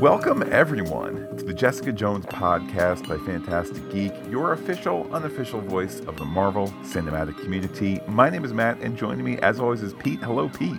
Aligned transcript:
Welcome, 0.00 0.44
everyone, 0.52 1.26
to 1.38 1.44
the 1.44 1.52
Jessica 1.52 1.90
Jones 1.90 2.24
podcast 2.26 3.08
by 3.08 3.16
Fantastic 3.26 3.90
Geek, 3.90 4.12
your 4.30 4.52
official, 4.52 5.12
unofficial 5.12 5.60
voice 5.60 5.98
of 5.98 6.16
the 6.16 6.24
Marvel 6.24 6.68
cinematic 6.82 7.36
community. 7.40 7.98
My 8.06 8.30
name 8.30 8.44
is 8.44 8.54
Matt, 8.54 8.78
and 8.78 8.96
joining 8.96 9.24
me, 9.24 9.38
as 9.38 9.58
always, 9.58 9.82
is 9.82 9.94
Pete. 9.94 10.20
Hello, 10.20 10.48
Pete. 10.50 10.78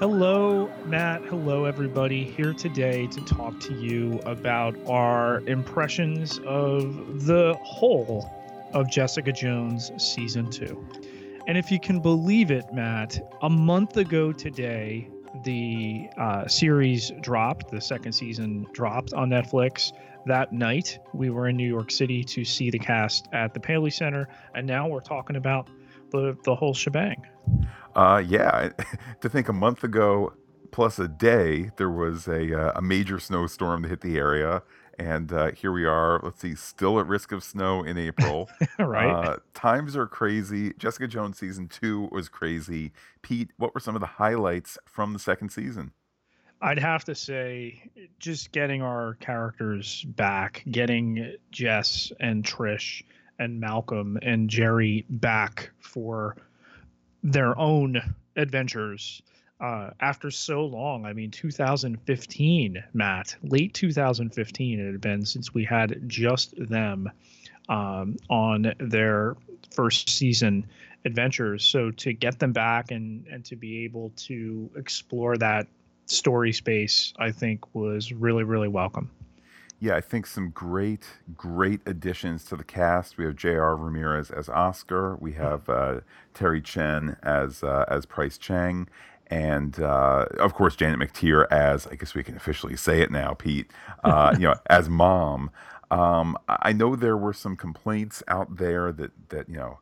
Hello, 0.00 0.68
Matt. 0.84 1.22
Hello, 1.26 1.64
everybody. 1.64 2.24
Here 2.24 2.52
today 2.52 3.06
to 3.06 3.24
talk 3.24 3.60
to 3.60 3.74
you 3.74 4.18
about 4.26 4.74
our 4.88 5.42
impressions 5.46 6.40
of 6.44 7.26
the 7.26 7.56
whole 7.62 8.28
of 8.72 8.90
Jessica 8.90 9.30
Jones 9.30 9.92
season 9.96 10.50
two. 10.50 10.84
And 11.46 11.56
if 11.56 11.70
you 11.70 11.78
can 11.78 12.00
believe 12.00 12.50
it, 12.50 12.64
Matt, 12.72 13.20
a 13.42 13.48
month 13.48 13.96
ago 13.96 14.32
today, 14.32 15.08
the 15.44 16.08
uh, 16.16 16.46
series 16.48 17.12
dropped, 17.20 17.70
the 17.70 17.80
second 17.80 18.12
season 18.12 18.66
dropped 18.72 19.12
on 19.12 19.30
Netflix. 19.30 19.92
That 20.26 20.52
night, 20.52 20.98
we 21.14 21.30
were 21.30 21.48
in 21.48 21.56
New 21.56 21.68
York 21.68 21.90
City 21.90 22.22
to 22.24 22.44
see 22.44 22.70
the 22.70 22.78
cast 22.78 23.28
at 23.32 23.54
the 23.54 23.60
Paley 23.60 23.90
Center, 23.90 24.28
and 24.54 24.66
now 24.66 24.86
we're 24.86 25.00
talking 25.00 25.36
about 25.36 25.68
the 26.10 26.36
the 26.44 26.54
whole 26.54 26.74
shebang. 26.74 27.26
Uh, 27.94 28.22
yeah, 28.26 28.70
to 29.20 29.28
think 29.28 29.48
a 29.48 29.52
month 29.52 29.82
ago 29.82 30.32
plus 30.72 30.98
a 30.98 31.08
day, 31.08 31.70
there 31.76 31.90
was 31.90 32.28
a 32.28 32.58
uh, 32.58 32.72
a 32.76 32.82
major 32.82 33.18
snowstorm 33.18 33.82
that 33.82 33.88
hit 33.88 34.00
the 34.00 34.18
area, 34.18 34.62
and 35.00 35.32
uh, 35.32 35.50
here 35.52 35.72
we 35.72 35.86
are. 35.86 36.20
Let's 36.22 36.40
see, 36.40 36.54
still 36.54 37.00
at 37.00 37.06
risk 37.06 37.32
of 37.32 37.42
snow 37.42 37.82
in 37.82 37.96
April. 37.96 38.50
right. 38.78 39.10
Uh, 39.10 39.36
times 39.54 39.96
are 39.96 40.06
crazy. 40.06 40.74
Jessica 40.74 41.08
Jones 41.08 41.38
season 41.38 41.68
two 41.68 42.08
was 42.12 42.28
crazy. 42.28 42.92
Pete, 43.22 43.50
what 43.56 43.72
were 43.74 43.80
some 43.80 43.94
of 43.94 44.00
the 44.00 44.06
highlights 44.06 44.76
from 44.84 45.14
the 45.14 45.18
second 45.18 45.48
season? 45.48 45.92
I'd 46.60 46.78
have 46.78 47.04
to 47.04 47.14
say, 47.14 47.82
just 48.18 48.52
getting 48.52 48.82
our 48.82 49.14
characters 49.14 50.04
back, 50.04 50.62
getting 50.70 51.34
Jess 51.50 52.12
and 52.20 52.44
Trish 52.44 53.02
and 53.38 53.58
Malcolm 53.58 54.18
and 54.20 54.50
Jerry 54.50 55.06
back 55.08 55.70
for 55.80 56.36
their 57.22 57.58
own 57.58 58.14
adventures 58.36 59.22
uh, 59.60 59.90
after 60.00 60.30
so 60.30 60.64
long. 60.64 61.04
I 61.04 61.12
mean, 61.12 61.30
2015, 61.30 62.84
Matt, 62.94 63.36
late 63.42 63.74
2015, 63.74 64.80
it 64.80 64.92
had 64.92 65.00
been 65.00 65.24
since 65.24 65.52
we 65.52 65.64
had 65.64 66.08
just 66.08 66.54
them 66.56 67.10
um, 67.68 68.16
on 68.28 68.72
their 68.78 69.36
first 69.70 70.08
season 70.08 70.66
adventures. 71.04 71.64
So 71.64 71.90
to 71.92 72.12
get 72.12 72.38
them 72.38 72.52
back 72.52 72.90
and 72.90 73.26
and 73.28 73.44
to 73.46 73.56
be 73.56 73.84
able 73.84 74.12
to 74.16 74.70
explore 74.76 75.36
that 75.38 75.66
story 76.06 76.52
space, 76.52 77.14
I 77.18 77.30
think 77.30 77.74
was 77.74 78.12
really 78.12 78.44
really 78.44 78.68
welcome. 78.68 79.10
Yeah, 79.82 79.96
I 79.96 80.02
think 80.02 80.26
some 80.26 80.50
great, 80.50 81.06
great 81.38 81.80
additions 81.86 82.44
to 82.46 82.56
the 82.56 82.64
cast. 82.64 83.16
We 83.16 83.24
have 83.24 83.34
J.R. 83.34 83.74
Ramirez 83.74 84.30
as 84.30 84.50
Oscar. 84.50 85.16
We 85.16 85.32
have 85.32 85.70
uh, 85.70 86.00
Terry 86.34 86.60
Chen 86.60 87.16
as 87.22 87.62
uh, 87.62 87.86
as 87.88 88.04
Pryce 88.04 88.36
Cheng, 88.36 88.88
and 89.30 89.80
uh, 89.80 90.26
of 90.38 90.54
course 90.54 90.76
Janet 90.76 90.98
McTeer 90.98 91.46
as 91.50 91.86
I 91.86 91.94
guess 91.94 92.14
we 92.14 92.24
can 92.24 92.36
officially 92.36 92.76
say 92.76 93.00
it 93.00 93.10
now, 93.10 93.34
Pete. 93.34 93.70
Uh, 94.04 94.34
you 94.38 94.46
know, 94.46 94.54
as 94.68 94.88
mom. 94.88 95.50
Um, 95.92 96.36
I 96.48 96.72
know 96.72 96.94
there 96.94 97.16
were 97.16 97.32
some 97.32 97.56
complaints 97.56 98.22
out 98.28 98.58
there 98.58 98.92
that 98.92 99.10
that 99.30 99.48
you 99.48 99.56
know 99.56 99.80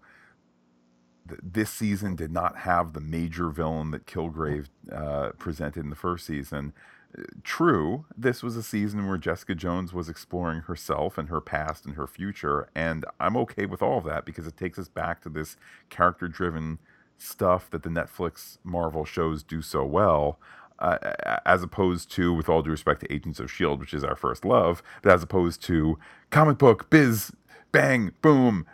th- 1.29 1.41
this 1.43 1.71
season 1.71 2.15
did 2.15 2.33
not 2.33 2.59
have 2.59 2.93
the 2.93 3.01
major 3.01 3.51
villain 3.51 3.91
that 3.91 4.07
Kilgrave 4.07 4.69
uh, 4.91 5.31
presented 5.39 5.81
in 5.85 5.91
the 5.91 5.97
first 5.97 6.27
season. 6.27 6.73
True, 7.43 8.05
this 8.17 8.43
was 8.43 8.55
a 8.55 8.63
season 8.63 9.07
where 9.09 9.17
Jessica 9.17 9.55
Jones 9.55 9.95
was 9.95 10.11
exploring 10.11 10.61
herself 10.63 11.17
and 11.17 11.31
her 11.31 11.41
past 11.41 11.87
and 11.87 11.95
her 11.95 12.07
future, 12.07 12.69
and 12.75 13.05
I'm 13.19 13.37
okay 13.39 13.65
with 13.67 13.83
all 13.83 13.99
of 13.99 14.05
that 14.05 14.27
because 14.27 14.47
it 14.47 14.59
takes 14.59 14.79
us 14.79 14.89
back 14.89 15.23
to 15.23 15.31
this 15.31 15.57
character-driven 15.89 16.79
stuff 17.19 17.69
that 17.71 17.83
the 17.83 17.91
Netflix 17.91 18.59
Marvel 18.65 19.05
shows 19.05 19.43
do 19.43 19.63
so 19.63 19.85
well. 19.85 20.39
Uh, 20.81 20.97
as 21.45 21.65
opposed 21.65 22.09
to, 22.09 22.33
with 22.33 22.49
all 22.49 22.63
due 22.63 22.71
respect 22.71 23.01
to 23.01 23.13
Agents 23.13 23.41
of 23.41 23.47
S.H.I.E.L.D., 23.47 23.81
which 23.81 23.93
is 23.93 24.05
our 24.05 24.15
first 24.15 24.45
love, 24.45 24.81
but 25.03 25.13
as 25.13 25.25
opposed 25.25 25.61
to 25.61 25.99
comic 26.31 26.57
book, 26.57 26.89
biz, 26.89 27.33
bang, 27.73 28.13
boom, 28.23 28.65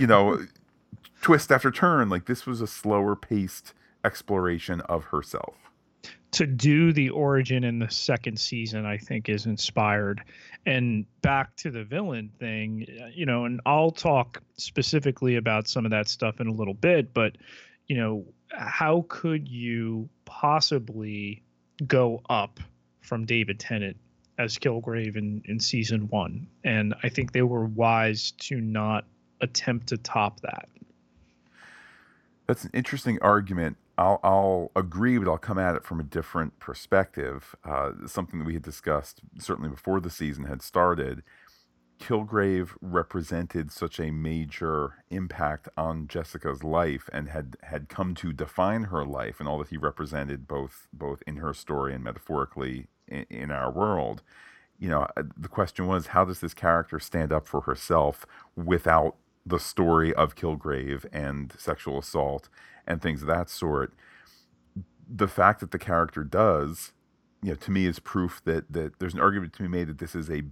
you 0.00 0.08
know, 0.08 0.44
twist 1.22 1.52
after 1.52 1.70
turn. 1.70 2.08
Like 2.08 2.26
this 2.26 2.46
was 2.46 2.60
a 2.60 2.66
slower 2.66 3.14
paced 3.14 3.74
exploration 4.04 4.80
of 4.82 5.04
herself. 5.04 5.54
To 6.32 6.46
do 6.46 6.92
the 6.92 7.10
origin 7.10 7.62
in 7.62 7.78
the 7.78 7.90
second 7.90 8.40
season, 8.40 8.86
I 8.86 8.96
think 8.96 9.28
is 9.28 9.46
inspired. 9.46 10.22
And 10.64 11.04
back 11.20 11.54
to 11.56 11.70
the 11.70 11.84
villain 11.84 12.30
thing, 12.40 12.86
you 13.14 13.26
know, 13.26 13.44
and 13.44 13.60
I'll 13.66 13.90
talk 13.90 14.42
specifically 14.56 15.36
about 15.36 15.68
some 15.68 15.84
of 15.84 15.90
that 15.90 16.08
stuff 16.08 16.40
in 16.40 16.48
a 16.48 16.52
little 16.52 16.74
bit, 16.74 17.12
but, 17.14 17.36
you 17.92 17.98
know, 17.98 18.24
how 18.48 19.04
could 19.10 19.46
you 19.46 20.08
possibly 20.24 21.42
go 21.86 22.22
up 22.30 22.58
from 23.02 23.26
David 23.26 23.60
Tennant 23.60 23.98
as 24.38 24.56
Kilgrave 24.56 25.14
in, 25.16 25.42
in 25.44 25.60
season 25.60 26.08
one. 26.08 26.46
And 26.64 26.94
I 27.02 27.10
think 27.10 27.32
they 27.32 27.42
were 27.42 27.66
wise 27.66 28.30
to 28.30 28.62
not 28.62 29.04
attempt 29.42 29.88
to 29.88 29.98
top 29.98 30.40
that. 30.40 30.70
That's 32.46 32.64
an 32.64 32.70
interesting 32.72 33.18
argument. 33.20 33.76
I'll, 33.98 34.20
I'll 34.24 34.70
agree, 34.74 35.18
but 35.18 35.30
I'll 35.30 35.36
come 35.36 35.58
at 35.58 35.76
it 35.76 35.84
from 35.84 36.00
a 36.00 36.02
different 36.02 36.58
perspective. 36.58 37.54
Uh, 37.62 37.90
something 38.06 38.38
that 38.38 38.46
we 38.46 38.54
had 38.54 38.62
discussed 38.62 39.20
certainly 39.38 39.68
before 39.68 40.00
the 40.00 40.08
season 40.08 40.44
had 40.44 40.62
started. 40.62 41.22
Kilgrave 42.00 42.76
represented 42.80 43.70
such 43.70 44.00
a 44.00 44.10
major 44.10 45.04
impact 45.10 45.68
on 45.76 46.08
Jessica's 46.08 46.64
life 46.64 47.08
and 47.12 47.28
had 47.28 47.56
had 47.62 47.88
come 47.88 48.14
to 48.16 48.32
define 48.32 48.84
her 48.84 49.04
life 49.04 49.38
and 49.38 49.48
all 49.48 49.58
that 49.58 49.68
he 49.68 49.76
represented 49.76 50.48
both 50.48 50.88
both 50.92 51.22
in 51.26 51.36
her 51.36 51.54
story 51.54 51.94
and 51.94 52.02
metaphorically 52.02 52.88
in, 53.06 53.24
in 53.30 53.50
our 53.50 53.70
world. 53.70 54.22
You 54.78 54.88
know, 54.88 55.06
uh, 55.16 55.22
the 55.36 55.48
question 55.48 55.86
was 55.86 56.08
how 56.08 56.24
does 56.24 56.40
this 56.40 56.54
character 56.54 56.98
stand 56.98 57.32
up 57.32 57.46
for 57.46 57.62
herself 57.62 58.26
without 58.56 59.16
the 59.46 59.60
story 59.60 60.12
of 60.14 60.34
Kilgrave 60.34 61.04
and 61.12 61.52
sexual 61.56 61.98
assault 61.98 62.48
and 62.86 63.00
things 63.00 63.22
of 63.22 63.28
that 63.28 63.48
sort? 63.48 63.94
The 65.08 65.28
fact 65.28 65.60
that 65.60 65.70
the 65.70 65.78
character 65.78 66.24
does, 66.24 66.92
you 67.42 67.50
know, 67.50 67.56
to 67.56 67.70
me 67.70 67.86
is 67.86 68.00
proof 68.00 68.42
that 68.44 68.72
that 68.72 68.98
there's 68.98 69.14
an 69.14 69.20
argument 69.20 69.52
to 69.54 69.62
be 69.62 69.68
made 69.68 69.86
that 69.86 69.98
this 69.98 70.16
is 70.16 70.28
a 70.28 70.42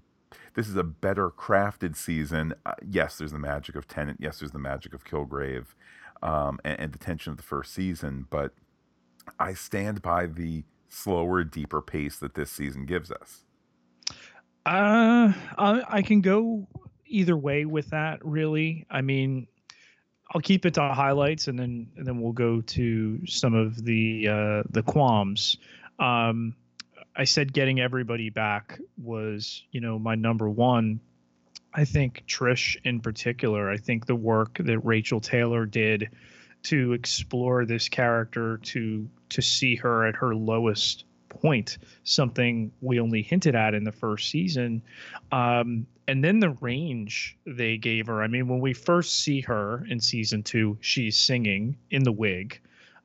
this 0.55 0.69
is 0.69 0.77
a 0.77 0.85
better 0.85 1.31
crafted 1.31 1.97
season. 1.97 2.55
Uh, 2.65 2.75
yes, 2.89 3.19
there's 3.19 3.33
the 3.33 3.39
magic 3.39 3.75
of 3.75 3.87
Tennant. 3.89 4.19
Yes, 4.21 4.39
there's 4.39 4.53
the 4.53 4.59
magic 4.59 4.95
of 4.95 5.05
Kilgrave, 5.05 5.67
um, 6.23 6.59
and, 6.65 6.81
and, 6.81 6.93
the 6.93 6.99
tension 6.99 7.31
of 7.31 7.37
the 7.37 7.43
first 7.43 7.73
season. 7.73 8.27
But 8.31 8.53
I 9.39 9.55
stand 9.55 10.03
by 10.03 10.27
the 10.27 10.65
slower, 10.89 11.45
deeper 11.45 11.81
pace 11.81 12.17
that 12.19 12.35
this 12.35 12.51
season 12.51 12.87
gives 12.87 13.11
us. 13.11 13.45
Uh, 14.67 15.33
I, 15.57 15.83
I 15.89 16.03
can 16.03 16.21
go 16.21 16.67
either 17.07 17.37
way 17.37 17.65
with 17.65 17.91
that. 17.91 18.25
Really, 18.25 18.87
I 18.91 19.01
mean, 19.01 19.47
I'll 20.33 20.41
keep 20.41 20.67
it 20.67 20.75
to 20.75 20.83
highlights, 20.83 21.49
and 21.49 21.59
then 21.59 21.89
and 21.97 22.07
then 22.07 22.21
we'll 22.21 22.33
go 22.33 22.61
to 22.61 23.27
some 23.27 23.55
of 23.55 23.85
the 23.85 24.29
uh, 24.29 24.63
the 24.71 24.83
qualms. 24.83 25.57
Um, 25.99 26.55
I 27.21 27.25
said 27.25 27.53
getting 27.53 27.81
everybody 27.81 28.31
back 28.31 28.81
was, 28.97 29.63
you 29.73 29.83
know, 29.83 29.99
my 29.99 30.15
number 30.15 30.49
one. 30.49 31.01
I 31.75 31.85
think 31.85 32.25
Trish 32.27 32.79
in 32.83 33.01
particular, 33.01 33.71
I 33.71 33.77
think 33.77 34.07
the 34.07 34.15
work 34.15 34.57
that 34.59 34.79
Rachael 34.79 35.21
Taylor 35.21 35.67
did 35.67 36.09
to 36.63 36.95
explore 36.95 37.67
this 37.67 37.91
character 37.91 38.57
to 38.57 39.07
to 39.29 39.43
see 39.43 39.77
her 39.77 40.07
at 40.07 40.15
her 40.15 40.35
lowest 40.35 41.05
point, 41.29 41.77
something 42.05 42.73
we 42.81 42.99
only 42.99 43.21
hinted 43.21 43.55
at 43.55 43.75
in 43.75 43.85
the 43.85 43.93
first 43.93 44.31
season. 44.31 44.83
Um, 45.31 45.87
and 46.09 46.25
then 46.25 46.41
the 46.41 46.57
range 46.63 47.37
they 47.45 47.77
gave 47.77 48.07
her. 48.07 48.23
I 48.23 48.29
mean, 48.29 48.49
when 48.49 48.61
we 48.61 48.73
first 48.73 49.19
see 49.23 49.43
her 49.43 49.85
in 49.91 50.01
season 50.01 50.43
two, 50.43 50.79
she's 50.81 51.19
singing 51.19 51.77
in 51.91 52.03
the 52.03 52.13
wig. 52.13 52.59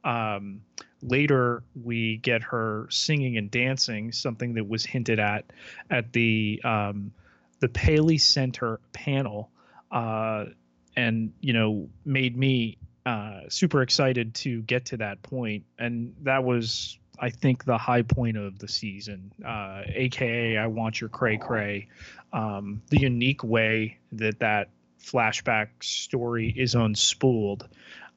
Um, 0.06 0.62
later 1.08 1.64
we 1.82 2.18
get 2.18 2.42
her 2.44 2.88
singing 2.90 3.38
and 3.38 3.52
dancing, 3.52 4.12
something 4.12 4.56
that 4.56 4.68
was 4.68 4.86
hinted 4.86 5.20
at 5.20 5.46
at 5.90 6.12
the 6.14 6.62
um, 6.64 7.12
the 7.60 7.70
Paley 7.70 8.18
Center 8.18 8.80
panel, 8.92 9.50
uh, 9.92 10.46
and 10.96 11.34
you 11.40 11.54
know 11.54 11.90
made 12.04 12.36
me 12.36 12.78
uh, 13.06 13.42
super 13.50 13.82
excited 13.82 14.34
to 14.36 14.62
get 14.64 14.86
to 14.86 14.98
that 14.98 15.22
point, 15.22 15.64
and 15.80 16.16
that 16.24 16.44
was. 16.44 16.98
I 17.18 17.30
think 17.30 17.64
the 17.64 17.78
high 17.78 18.02
point 18.02 18.36
of 18.36 18.60
the 18.60 18.68
season, 18.68 19.32
uh, 19.46 19.84
aka 19.88 20.58
I 20.58 20.68
want 20.68 21.00
your 21.00 21.10
cray 21.10 21.38
cray, 21.38 21.88
um, 22.34 22.82
the 22.90 23.00
unique 23.00 23.42
way 23.42 24.00
that 24.12 24.40
that 24.40 24.68
flashback 25.02 25.68
story 25.82 26.54
is 26.56 26.76
unspooled. 26.76 27.70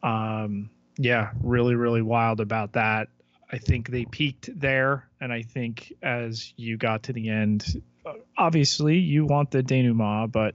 Um, 0.03 0.71
yeah, 0.99 1.31
really, 1.41 1.77
really 1.77 2.03
wild 2.03 2.41
about 2.41 2.73
that. 2.73 3.09
I 3.51 3.59
think 3.59 3.89
they 3.89 4.05
peaked 4.05 4.51
there, 4.59 5.09
and 5.21 5.33
I 5.33 5.43
think 5.43 5.93
as 6.03 6.53
you 6.57 6.77
got 6.77 7.05
to 7.05 7.13
the 7.13 7.31
end, 7.31 7.83
uh, 8.05 8.13
obviously 8.37 8.99
you 8.99 9.25
want 9.25 9.51
the 9.51 9.63
denouement, 9.63 10.33
but 10.33 10.55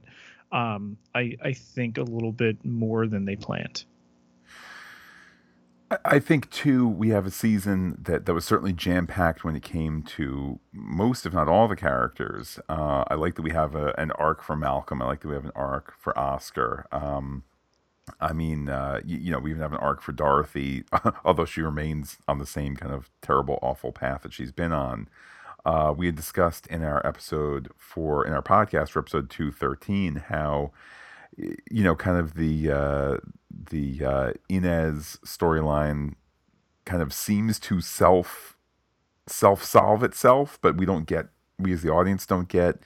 um, 0.52 0.96
I 1.14 1.36
I 1.42 1.52
think 1.54 1.98
a 1.98 2.02
little 2.02 2.30
bit 2.30 2.64
more 2.64 3.08
than 3.08 3.24
they 3.24 3.34
planned. 3.34 3.84
I 6.04 6.18
think 6.18 6.50
too 6.50 6.88
we 6.88 7.08
have 7.10 7.26
a 7.26 7.30
season 7.30 7.98
that, 8.02 8.26
that 8.26 8.34
was 8.34 8.44
certainly 8.44 8.72
jam 8.72 9.06
packed 9.06 9.44
when 9.44 9.54
it 9.54 9.62
came 9.62 10.02
to 10.02 10.58
most, 10.72 11.26
if 11.26 11.32
not 11.32 11.48
all, 11.48 11.68
the 11.68 11.76
characters. 11.76 12.58
Uh, 12.68 13.04
I 13.08 13.14
like 13.14 13.34
that 13.36 13.42
we 13.42 13.50
have 13.50 13.74
a, 13.74 13.94
an 13.98 14.10
arc 14.12 14.42
for 14.42 14.56
Malcolm. 14.56 15.02
I 15.02 15.06
like 15.06 15.20
that 15.20 15.28
we 15.28 15.34
have 15.34 15.44
an 15.44 15.52
arc 15.54 15.94
for 16.00 16.18
Oscar. 16.18 16.86
Um, 16.90 17.44
I 18.20 18.32
mean, 18.32 18.68
uh, 18.68 19.00
you, 19.04 19.18
you, 19.18 19.30
know, 19.30 19.38
we 19.38 19.50
even 19.50 19.62
have 19.62 19.72
an 19.72 19.78
arc 19.78 20.02
for 20.02 20.12
Dorothy, 20.12 20.84
although 21.24 21.44
she 21.44 21.62
remains 21.62 22.18
on 22.28 22.38
the 22.38 22.46
same 22.46 22.76
kind 22.76 22.92
of 22.92 23.10
terrible, 23.22 23.58
awful 23.62 23.92
path 23.92 24.22
that 24.22 24.32
she's 24.32 24.52
been 24.52 24.72
on. 24.72 25.08
Uh, 25.64 25.94
we 25.96 26.06
had 26.06 26.14
discussed 26.14 26.66
in 26.66 26.82
our 26.82 27.04
episode 27.06 27.70
for 27.78 28.26
in 28.26 28.34
our 28.34 28.42
podcast 28.42 28.90
for 28.90 28.98
episode 28.98 29.30
two 29.30 29.50
thirteen 29.50 30.16
how 30.28 30.70
you 31.38 31.82
know 31.82 31.94
kind 31.94 32.18
of 32.18 32.34
the 32.34 32.70
uh, 32.70 33.16
the 33.70 34.04
uh, 34.04 34.32
Inez 34.50 35.18
storyline 35.24 36.14
kind 36.84 37.00
of 37.00 37.14
seems 37.14 37.58
to 37.60 37.80
self 37.80 38.56
self 39.26 39.64
solve 39.64 40.02
itself, 40.02 40.58
but 40.60 40.76
we 40.76 40.84
don't 40.84 41.06
get 41.06 41.28
we 41.58 41.72
as 41.72 41.82
the 41.82 41.90
audience 41.90 42.26
don't 42.26 42.48
get 42.48 42.80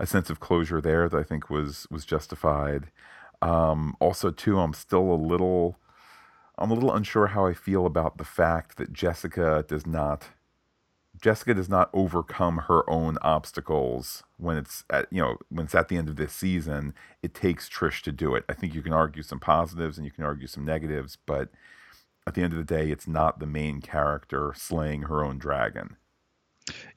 a 0.00 0.06
sense 0.06 0.28
of 0.28 0.40
closure 0.40 0.80
there 0.80 1.08
that 1.08 1.16
I 1.16 1.22
think 1.22 1.50
was 1.50 1.86
was 1.90 2.04
justified. 2.04 2.90
Um, 3.44 3.94
also, 4.00 4.30
too, 4.30 4.58
I'm 4.58 4.72
still 4.72 5.12
a 5.12 5.14
little 5.14 5.78
I'm 6.56 6.70
a 6.70 6.74
little 6.74 6.94
unsure 6.94 7.28
how 7.28 7.46
I 7.46 7.52
feel 7.52 7.84
about 7.84 8.16
the 8.16 8.24
fact 8.24 8.76
that 8.76 8.92
Jessica 8.92 9.64
does 9.68 9.86
not 9.86 10.28
Jessica 11.20 11.54
does 11.54 11.68
not 11.68 11.90
overcome 11.92 12.64
her 12.68 12.88
own 12.88 13.18
obstacles 13.22 14.22
when 14.38 14.56
it's 14.56 14.84
at 14.90 15.06
you 15.10 15.20
know 15.20 15.36
when 15.50 15.66
it's 15.66 15.74
at 15.74 15.88
the 15.88 15.96
end 15.98 16.08
of 16.08 16.16
this 16.16 16.32
season. 16.32 16.94
It 17.22 17.34
takes 17.34 17.68
Trish 17.68 18.02
to 18.02 18.12
do 18.12 18.34
it. 18.34 18.44
I 18.48 18.54
think 18.54 18.74
you 18.74 18.82
can 18.82 18.92
argue 18.94 19.22
some 19.22 19.40
positives 19.40 19.98
and 19.98 20.06
you 20.06 20.10
can 20.10 20.24
argue 20.24 20.46
some 20.46 20.64
negatives, 20.64 21.18
but 21.26 21.50
at 22.26 22.34
the 22.34 22.42
end 22.42 22.54
of 22.54 22.58
the 22.58 22.64
day, 22.64 22.90
it's 22.90 23.06
not 23.06 23.40
the 23.40 23.46
main 23.46 23.82
character 23.82 24.54
slaying 24.56 25.02
her 25.02 25.22
own 25.22 25.38
dragon. 25.38 25.96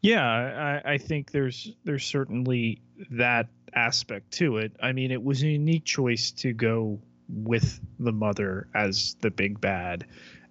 Yeah, 0.02 0.82
I, 0.86 0.94
I 0.94 0.98
think 0.98 1.32
there's 1.32 1.74
there's 1.84 2.06
certainly 2.06 2.82
that 3.12 3.48
aspect 3.74 4.32
to 4.34 4.58
it. 4.58 4.74
I 4.82 4.92
mean, 4.92 5.12
it 5.12 5.24
was 5.24 5.44
a 5.44 5.48
unique 5.48 5.86
choice 5.86 6.32
to 6.32 6.54
go 6.54 7.00
with 7.30 7.80
the 8.00 8.12
mother 8.12 8.68
as 8.74 9.16
the 9.22 9.32
big 9.32 9.60
bad, 9.60 10.06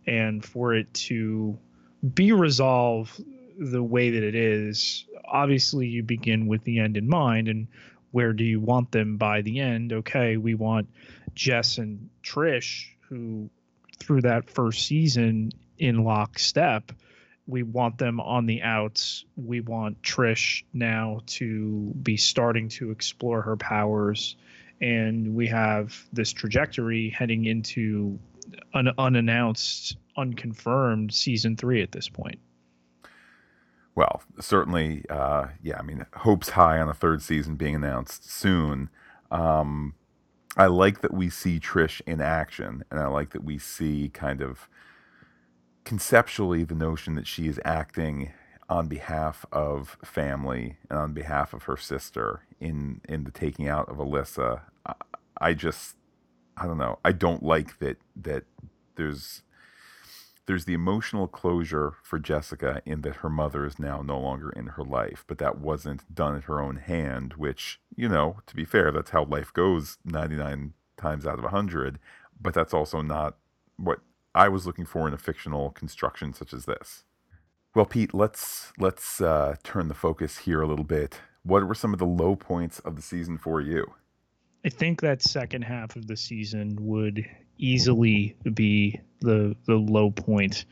and 0.06 0.44
for 0.44 0.74
it 0.74 0.92
to 0.94 1.58
be 2.14 2.32
resolved 2.32 3.22
the 3.58 3.82
way 3.82 4.10
that 4.10 4.22
it 4.22 4.34
is, 4.34 5.06
obviously 5.24 5.86
you 5.86 6.02
begin 6.02 6.46
with 6.46 6.62
the 6.64 6.78
end 6.78 6.96
in 6.96 7.08
mind 7.08 7.48
and 7.48 7.68
where 8.10 8.32
do 8.32 8.44
you 8.44 8.60
want 8.60 8.92
them 8.92 9.16
by 9.16 9.42
the 9.42 9.60
end? 9.60 9.92
Okay, 9.92 10.36
we 10.36 10.54
want 10.54 10.88
Jess 11.34 11.78
and 11.78 12.08
Trish, 12.22 12.86
who 13.08 13.50
through 13.98 14.22
that 14.22 14.48
first 14.50 14.86
season 14.86 15.52
in 15.78 16.04
lockstep, 16.04 16.92
we 17.46 17.62
want 17.62 17.98
them 17.98 18.20
on 18.20 18.46
the 18.46 18.62
outs. 18.62 19.24
We 19.36 19.60
want 19.60 20.02
Trish 20.02 20.64
now 20.72 21.20
to 21.26 21.92
be 22.02 22.16
starting 22.16 22.68
to 22.70 22.90
explore 22.90 23.42
her 23.42 23.56
powers. 23.56 24.36
And 24.80 25.34
we 25.34 25.46
have 25.46 26.06
this 26.12 26.32
trajectory 26.32 27.10
heading 27.10 27.46
into 27.46 28.18
an 28.74 28.90
unannounced, 28.98 29.96
unconfirmed 30.16 31.12
season 31.12 31.56
three 31.56 31.82
at 31.82 31.92
this 31.92 32.08
point 32.08 32.38
well, 33.96 34.22
certainly, 34.38 35.04
uh, 35.08 35.46
yeah. 35.62 35.78
I 35.78 35.82
mean, 35.82 36.04
hopes 36.14 36.50
high 36.50 36.78
on 36.78 36.88
a 36.88 36.94
third 36.94 37.22
season 37.22 37.56
being 37.56 37.74
announced 37.74 38.30
soon. 38.30 38.90
Um, 39.30 39.94
I 40.56 40.66
like 40.66 41.00
that 41.00 41.14
we 41.14 41.30
see 41.30 41.58
Trish 41.58 42.02
in 42.06 42.20
action, 42.20 42.84
and 42.90 43.00
I 43.00 43.08
like 43.08 43.30
that 43.30 43.42
we 43.42 43.58
see 43.58 44.10
kind 44.12 44.42
of 44.42 44.68
conceptually 45.86 46.64
the 46.64 46.74
notion 46.74 47.14
that 47.14 47.26
she 47.26 47.46
is 47.46 47.60
acting 47.64 48.32
on 48.68 48.88
behalf 48.88 49.46
of 49.52 49.96
family 50.04 50.76
and 50.90 50.98
on 50.98 51.14
behalf 51.14 51.54
of 51.54 51.62
her 51.62 51.76
sister 51.76 52.42
in 52.60 53.00
in 53.08 53.24
the 53.24 53.30
taking 53.30 53.68
out 53.68 53.88
of 53.88 53.98
Alisa. 53.98 54.62
I, 54.84 54.94
I 55.40 55.54
just, 55.54 55.96
I 56.56 56.66
don't 56.66 56.78
know. 56.78 56.98
I 57.04 57.12
don't 57.12 57.42
like 57.42 57.78
that 57.78 57.98
that 58.16 58.44
there's 58.96 59.42
there's 60.46 60.64
the 60.64 60.74
emotional 60.74 61.28
closure 61.28 61.94
for 62.02 62.18
Jessica 62.18 62.82
in 62.84 63.02
that 63.02 63.16
her 63.16 63.30
mother 63.30 63.64
is 63.64 63.78
now 63.78 64.02
no 64.02 64.18
longer 64.18 64.50
in 64.50 64.68
her 64.68 64.84
life, 64.84 65.24
but 65.26 65.38
that 65.38 65.58
wasn't 65.58 66.12
done 66.14 66.36
at 66.36 66.44
her 66.44 66.60
own 66.60 66.76
hand, 66.76 67.34
which, 67.34 67.80
you 67.96 68.08
know, 68.08 68.38
to 68.46 68.54
be 68.54 68.64
fair, 68.64 68.92
that's 68.92 69.10
how 69.10 69.24
life 69.24 69.52
goes 69.52 69.98
99 70.04 70.72
times 70.96 71.26
out 71.26 71.38
of 71.38 71.44
100, 71.44 71.98
but 72.40 72.54
that's 72.54 72.72
also 72.72 73.02
not 73.02 73.36
what 73.76 74.00
I 74.36 74.48
was 74.48 74.66
looking 74.66 74.84
for 74.84 75.08
in 75.08 75.14
a 75.14 75.18
fictional 75.18 75.70
construction 75.70 76.34
such 76.34 76.52
as 76.52 76.66
this. 76.66 77.04
Well, 77.74 77.86
Pete, 77.86 78.14
let's 78.14 78.72
let's 78.78 79.20
uh, 79.20 79.56
turn 79.62 79.88
the 79.88 79.94
focus 79.94 80.38
here 80.38 80.60
a 80.60 80.66
little 80.66 80.84
bit. 80.84 81.20
What 81.42 81.66
were 81.66 81.74
some 81.74 81.92
of 81.92 81.98
the 81.98 82.06
low 82.06 82.36
points 82.36 82.78
of 82.80 82.96
the 82.96 83.02
season 83.02 83.38
for 83.38 83.60
you? 83.60 83.94
I 84.64 84.68
think 84.68 85.00
that 85.00 85.22
second 85.22 85.62
half 85.62 85.96
of 85.96 86.06
the 86.06 86.16
season 86.16 86.76
would 86.80 87.24
easily 87.58 88.36
be 88.54 89.00
the 89.20 89.56
the 89.66 89.76
low 89.76 90.10
point 90.10 90.66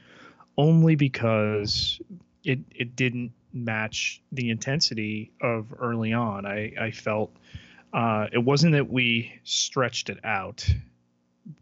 only 0.59 0.95
because 0.95 2.01
it 2.45 2.61
it 2.71 2.97
didn't 2.97 3.33
match 3.53 4.21
the 4.33 4.51
intensity 4.51 5.33
of 5.41 5.73
early 5.79 6.13
on. 6.13 6.45
I 6.45 6.73
I 6.79 6.91
felt 6.91 7.35
uh, 7.95 8.27
it 8.33 8.39
wasn't 8.45 8.73
that 8.73 8.91
we 8.91 9.33
stretched 9.45 10.11
it 10.11 10.19
out, 10.25 10.67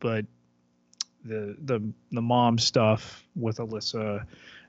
but 0.00 0.24
the 1.24 1.56
the 1.64 1.82
the 2.10 2.22
mom 2.22 2.58
stuff 2.58 3.24
with 3.34 3.58
Alisa, 3.58 4.24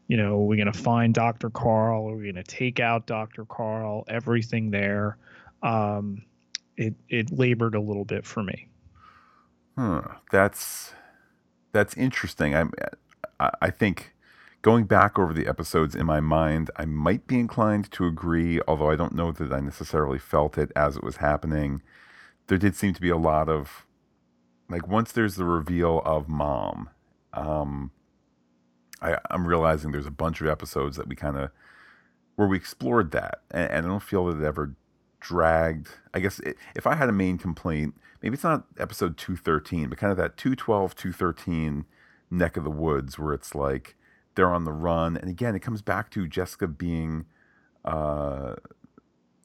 you 0.07 0.17
know, 0.17 0.39
we're 0.39 0.57
gonna 0.57 0.73
find 0.73 1.13
Dr. 1.13 1.50
Karl, 1.50 2.09
are 2.09 2.15
we're 2.15 2.31
gonna 2.31 2.44
take 2.44 2.79
out 2.79 3.05
Dr. 3.07 3.45
Karl, 3.45 4.03
everything 4.07 4.71
there. 4.71 5.17
Um, 5.61 6.23
it 6.77 6.95
it 7.09 7.31
labored 7.31 7.75
a 7.75 7.81
little 7.81 8.05
bit 8.05 8.25
for 8.25 8.44
me. 8.44 8.67
Huh. 9.77 10.01
That's 10.31 10.94
that's 11.71 11.95
interesting. 11.95 12.55
I'm 12.55 12.72
I 13.39 13.72
think 13.72 14.13
going 14.62 14.86
back 14.86 15.19
over 15.19 15.33
the 15.33 15.48
episodes 15.48 15.95
in 15.95 16.05
my 16.05 16.19
mind, 16.19 16.72
I 16.77 16.86
might 16.86 17.27
be 17.27 17.39
inclined 17.39 17.91
to 17.91 18.05
agree, 18.05 18.62
although 18.67 18.89
I 18.89 18.95
don't 18.95 19.15
know 19.15 19.31
that 19.31 19.51
I 19.51 19.60
necessarily 19.60 20.19
felt 20.19 20.57
it 20.57 20.72
as 20.75 20.95
it 20.95 21.03
was 21.03 21.17
happening. 21.17 21.81
There 22.48 22.57
did 22.57 22.75
seem 22.75 22.93
to 22.93 23.01
be 23.01 23.10
a 23.10 23.17
lot 23.17 23.50
of 23.50 23.86
like 24.70 24.88
once 24.88 25.12
there's 25.12 25.36
the 25.36 25.46
reveal 25.46 26.01
of 26.05 26.27
mom, 26.27 26.89
um, 27.34 27.91
I, 29.01 29.17
I'm 29.29 29.48
realizing 29.48 29.91
there's 29.91 30.05
a 30.05 30.12
bunch 30.12 30.41
of 30.41 30.48
episodes 30.48 30.98
that 30.98 31.08
we 31.08 31.15
kind 31.15 31.38
of 31.38 31.51
where 32.36 32.48
we 32.48 32.58
explored 32.58 33.12
that, 33.12 33.41
and, 33.51 33.70
and 33.72 33.86
I 33.86 33.89
don't 33.89 34.01
feel 34.01 34.25
that 34.25 34.41
it 34.41 34.46
ever 34.46 34.75
dragged. 35.20 35.89
I 36.13 36.20
guess 36.20 36.39
it, 36.39 36.58
if 36.75 36.88
I 36.88 36.96
had 36.96 37.10
a 37.10 37.13
main 37.13 37.38
complaint, 37.38 37.96
maybe 38.22 38.36
it's 38.36 38.43
not 38.43 38.65
episode 38.79 39.17
213, 39.17 39.89
but 39.89 39.98
kind 39.98 40.12
of 40.12 40.17
that 40.17 40.38
212, 40.38 40.96
213 40.96 41.86
neck 42.32 42.58
of 42.58 42.63
the 42.63 42.72
woods 42.72 43.20
where 43.20 43.34
it's 43.34 43.53
like 43.53 43.96
they're 44.36 44.51
on 44.51 44.65
the 44.65 44.72
run. 44.74 45.15
And 45.17 45.29
again, 45.29 45.55
it 45.55 45.60
comes 45.60 45.82
back 45.82 46.10
to 46.12 46.27
Jessica 46.27 46.67
being, 46.67 47.25
uh, 47.86 48.55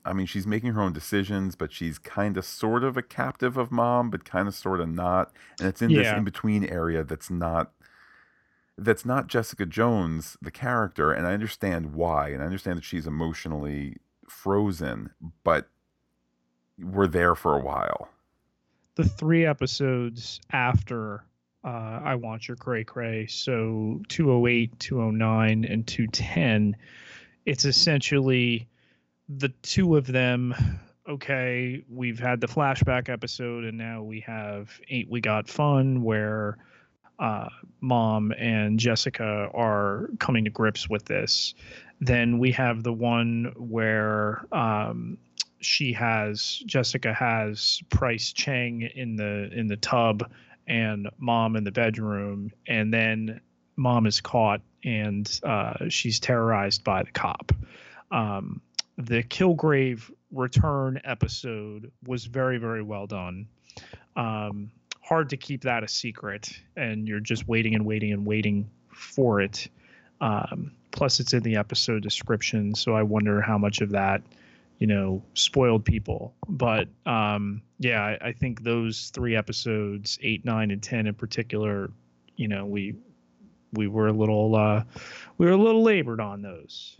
I 0.05 0.13
mean, 0.13 0.27
she's 0.27 0.47
making 0.47 0.73
her 0.73 0.81
own 0.81 0.93
decisions, 0.93 1.55
but 1.55 1.73
she's 1.73 1.99
kind 1.99 2.37
of 2.37 2.45
sort 2.45 2.85
of 2.85 2.97
a 2.97 3.03
captive 3.03 3.57
of 3.57 3.71
mom, 3.71 4.11
but 4.11 4.25
kind 4.25 4.49
of 4.49 4.55
sort 4.55 4.81
of 4.81 4.89
not. 4.89 5.33
And 5.59 5.69
it's 5.69 5.83
in 5.83 5.91
yeah. 5.91 6.03
this 6.03 6.13
in 6.13 6.25
between 6.25 6.65
area 6.65 7.05
that's 7.05 7.31
not 7.31 7.73
that's 8.79 9.05
not 9.05 9.27
Jessica 9.27 9.67
Jones, 9.67 10.37
the 10.41 10.53
character, 10.53 11.13
and 11.13 11.27
I 11.27 11.35
understand 11.35 11.95
why, 11.95 12.29
and 12.29 12.41
I 12.41 12.45
understand 12.47 12.79
that 12.79 12.85
she's 12.85 13.09
emotionally 13.09 13.97
frozen, 14.29 15.11
but 15.43 15.69
we're 16.79 17.09
there 17.09 17.35
for 17.35 17.57
a 17.57 17.61
while. 17.61 18.09
The 18.95 19.05
three 19.05 19.45
episodes 19.45 20.41
after 20.53 21.25
uh, 21.65 22.01
I 22.05 22.15
Want 22.15 22.47
Your 22.47 22.57
Cray 22.57 22.85
Cray, 22.85 23.27
so 23.27 24.01
208, 24.09 24.79
209, 24.79 25.65
and 25.65 25.87
210, 25.87 26.77
it's 27.47 27.65
essentially 27.65 28.69
the 29.29 29.49
two 29.63 29.97
of 29.97 30.07
them. 30.07 30.55
Okay, 31.09 31.83
we've 31.89 32.19
had 32.19 32.41
the 32.41 32.47
flashback 32.47 33.09
episode, 33.09 33.65
and 33.65 33.79
now 33.79 34.03
we 34.03 34.21
have 34.21 34.71
Ain't 34.91 35.09
We 35.09 35.21
Got 35.21 35.49
Fun, 35.49 36.03
where 36.03 36.59
uh, 37.19 37.49
mom 37.81 38.33
and 38.33 38.79
Jessica 38.79 39.51
are 39.55 40.11
coming 40.19 40.45
to 40.45 40.51
grips 40.51 40.89
with 40.89 41.05
this. 41.07 41.55
Then 42.01 42.39
we 42.39 42.53
have 42.53 42.83
the 42.83 42.93
one 42.93 43.53
where 43.57 44.45
um, 44.53 45.19
she 45.61 45.93
has 45.95 46.63
Jessica 46.67 47.13
has 47.13 47.81
Pryce 47.91 48.33
Cheng 48.33 48.83
in 48.83 49.17
the 49.17 49.51
in 49.53 49.67
the 49.67 49.77
tub 49.77 50.31
and 50.67 51.09
mom 51.19 51.57
in 51.57 51.65
the 51.65 51.73
bedroom, 51.73 52.53
and 52.67 52.93
then 52.93 53.41
mom 53.77 54.07
is 54.07 54.21
caught 54.21 54.61
and 54.85 55.41
uh, 55.43 55.89
she's 55.89 56.21
terrorized 56.21 56.85
by 56.85 57.03
the 57.03 57.11
cop. 57.11 57.53
Um, 58.11 58.61
the 58.99 59.23
Kilgrave 59.23 60.11
return 60.33 61.01
episode 61.05 61.91
was 62.07 62.27
very 62.27 62.59
very 62.59 62.83
well 62.83 63.07
done. 63.07 63.47
Um, 64.17 64.71
hard 65.01 65.31
to 65.31 65.37
keep 65.37 65.63
that 65.63 65.83
a 65.85 65.89
secret, 65.89 66.51
and 66.77 67.09
you're 67.09 67.21
just 67.21 67.49
waiting 67.49 67.75
and 67.75 67.87
waiting 67.87 68.13
and 68.13 68.27
waiting 68.27 68.69
for 68.91 69.41
it. 69.41 69.69
Um, 70.21 70.73
plus, 70.91 71.21
it's 71.21 71.33
in 71.33 71.43
the 71.43 71.57
episode 71.57 72.03
description, 72.03 72.75
so 72.75 72.95
I 72.95 73.03
wonder 73.05 73.41
how 73.41 73.57
much 73.57 73.81
of 73.81 73.91
that, 73.91 74.21
you 74.81 74.87
know, 74.87 75.23
spoiled 75.35 75.85
people. 75.85 76.35
But 76.49 76.89
um, 77.07 77.63
yeah, 77.79 78.03
I, 78.03 78.29
I 78.29 78.33
think 78.33 78.65
those 78.65 79.11
three 79.15 79.37
episodes, 79.37 80.19
eight, 80.23 80.45
nine, 80.45 80.73
and 80.73 80.83
ten 80.83 81.07
in 81.07 81.15
particular, 81.15 81.91
you 82.37 82.49
know, 82.49 82.67
we 82.67 82.97
we 83.73 83.87
were 83.87 84.09
a 84.09 84.13
little 84.13 84.57
uh, 84.57 84.83
we 85.39 85.47
were 85.47 85.53
a 85.53 85.57
little 85.57 85.83
labored 85.83 86.21
on 86.21 86.43
those. 86.43 86.97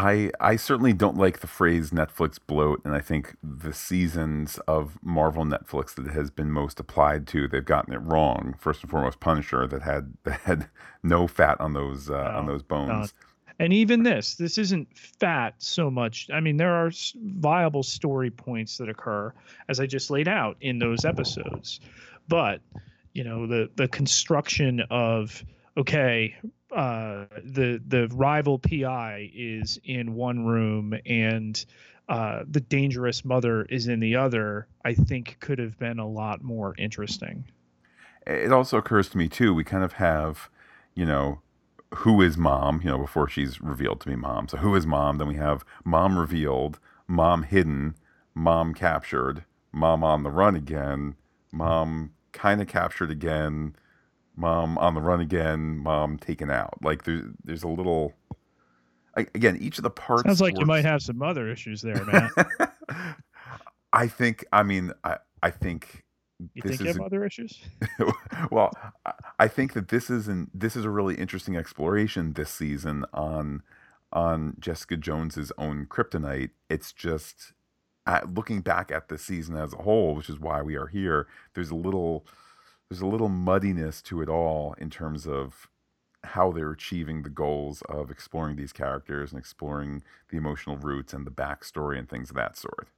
I 0.00 0.30
I 0.40 0.56
certainly 0.56 0.94
don't 0.94 1.18
like 1.18 1.40
the 1.40 1.46
phrase 1.46 1.90
Netflix 1.90 2.38
bloat, 2.44 2.80
and 2.86 2.94
I 2.94 3.00
think 3.00 3.36
the 3.42 3.74
seasons 3.74 4.58
of 4.66 4.98
Marvel 5.02 5.44
Netflix 5.44 5.94
that 5.94 6.06
it 6.06 6.12
has 6.12 6.30
been 6.30 6.50
most 6.50 6.80
applied 6.80 7.26
to, 7.28 7.46
they've 7.46 7.62
gotten 7.62 7.92
it 7.92 7.98
wrong. 7.98 8.54
First 8.58 8.80
and 8.82 8.90
foremost, 8.90 9.20
Punisher 9.20 9.66
that 9.66 9.82
had 9.82 10.14
that 10.24 10.40
had 10.40 10.68
no 11.02 11.26
fat 11.26 11.60
on 11.60 11.74
those 11.74 12.08
uh, 12.08 12.32
on 12.34 12.46
those 12.46 12.62
bones. 12.62 13.12
And 13.58 13.74
even 13.74 14.04
this, 14.04 14.36
this 14.36 14.56
isn't 14.56 14.88
fat 14.96 15.54
so 15.58 15.90
much. 15.90 16.30
I 16.32 16.40
mean, 16.40 16.56
there 16.56 16.72
are 16.72 16.90
viable 17.14 17.82
story 17.82 18.30
points 18.30 18.78
that 18.78 18.88
occur, 18.88 19.34
as 19.68 19.80
I 19.80 19.86
just 19.86 20.10
laid 20.10 20.28
out 20.28 20.56
in 20.62 20.78
those 20.78 21.04
episodes, 21.04 21.78
but 22.26 22.62
you 23.12 23.22
know 23.22 23.46
the 23.46 23.68
the 23.76 23.86
construction 23.86 24.80
of 24.90 25.44
okay 25.80 26.36
uh, 26.72 27.24
the 27.44 27.82
the 27.86 28.08
rival 28.12 28.58
PI 28.58 29.30
is 29.34 29.78
in 29.84 30.14
one 30.14 30.44
room 30.44 30.94
and 31.06 31.64
uh, 32.08 32.42
the 32.48 32.60
dangerous 32.60 33.24
mother 33.24 33.62
is 33.66 33.86
in 33.86 34.00
the 34.00 34.16
other, 34.16 34.66
I 34.84 34.94
think 34.94 35.36
could 35.38 35.60
have 35.60 35.78
been 35.78 36.00
a 36.00 36.08
lot 36.08 36.42
more 36.42 36.74
interesting. 36.76 37.44
It 38.26 38.52
also 38.52 38.78
occurs 38.78 39.08
to 39.10 39.18
me 39.18 39.28
too. 39.28 39.54
We 39.54 39.62
kind 39.62 39.84
of 39.84 39.94
have, 39.94 40.50
you 40.94 41.06
know, 41.06 41.40
who 41.94 42.20
is 42.20 42.36
mom? 42.36 42.80
You 42.82 42.90
know, 42.90 42.98
before 42.98 43.28
she's 43.28 43.60
revealed 43.60 44.00
to 44.00 44.08
be 44.08 44.16
mom. 44.16 44.48
So 44.48 44.56
who 44.56 44.74
is 44.74 44.86
mom? 44.86 45.18
Then 45.18 45.28
we 45.28 45.36
have 45.36 45.64
mom 45.84 46.18
revealed, 46.18 46.80
mom 47.06 47.44
hidden, 47.44 47.94
mom 48.34 48.74
captured, 48.74 49.44
mom 49.72 50.02
on 50.02 50.24
the 50.24 50.30
run 50.30 50.56
again, 50.56 51.14
mom 51.52 52.10
kind 52.32 52.60
of 52.60 52.66
captured 52.66 53.10
again 53.10 53.76
mom 54.40 54.78
on 54.78 54.94
the 54.94 55.00
run 55.00 55.20
again, 55.20 55.78
mom 55.78 56.18
taken 56.18 56.50
out. 56.50 56.74
Like 56.82 57.04
there's 57.04 57.26
there's 57.44 57.62
a 57.62 57.68
little 57.68 58.14
again 59.16 59.58
each 59.60 59.78
of 59.78 59.84
the 59.84 59.90
parts 59.90 60.24
sounds 60.24 60.40
like 60.40 60.54
works. 60.54 60.60
you 60.60 60.66
might 60.66 60.84
have 60.84 61.02
some 61.02 61.22
other 61.22 61.48
issues 61.48 61.82
there, 61.82 62.04
man. 62.04 62.30
I 63.92 64.08
think. 64.08 64.44
I 64.52 64.62
mean, 64.62 64.92
I 65.04 65.18
I 65.42 65.50
think. 65.50 66.04
You 66.54 66.62
think 66.62 66.80
you 66.80 66.86
have 66.86 66.98
a, 66.98 67.02
other 67.02 67.26
issues? 67.26 67.60
well, 68.50 68.72
I 69.38 69.46
think 69.46 69.74
that 69.74 69.88
this 69.88 70.08
is 70.08 70.26
an 70.26 70.50
this 70.54 70.74
is 70.74 70.86
a 70.86 70.90
really 70.90 71.14
interesting 71.16 71.54
exploration 71.54 72.32
this 72.32 72.50
season 72.50 73.04
on 73.12 73.62
on 74.12 74.56
Jessica 74.58 74.96
Jones's 74.96 75.52
own 75.58 75.86
kryptonite. 75.86 76.50
It's 76.70 76.92
just 76.92 77.52
at, 78.06 78.32
looking 78.32 78.62
back 78.62 78.90
at 78.90 79.08
the 79.08 79.18
season 79.18 79.54
as 79.56 79.74
a 79.74 79.82
whole, 79.82 80.14
which 80.14 80.30
is 80.30 80.40
why 80.40 80.62
we 80.62 80.76
are 80.76 80.86
here. 80.86 81.26
There's 81.54 81.70
a 81.70 81.76
little 81.76 82.24
there's 82.90 83.00
a 83.00 83.06
little 83.06 83.28
muddiness 83.28 84.02
to 84.02 84.20
it 84.20 84.28
all 84.28 84.74
in 84.78 84.90
terms 84.90 85.26
of 85.26 85.68
how 86.24 86.50
they're 86.50 86.72
achieving 86.72 87.22
the 87.22 87.30
goals 87.30 87.82
of 87.88 88.10
exploring 88.10 88.56
these 88.56 88.72
characters 88.72 89.30
and 89.30 89.38
exploring 89.38 90.02
the 90.30 90.36
emotional 90.36 90.76
roots 90.76 91.12
and 91.14 91.26
the 91.26 91.30
backstory 91.30 91.98
and 91.98 92.08
things 92.08 92.30
of 92.30 92.36
that 92.36 92.58
sort. 92.58 92.88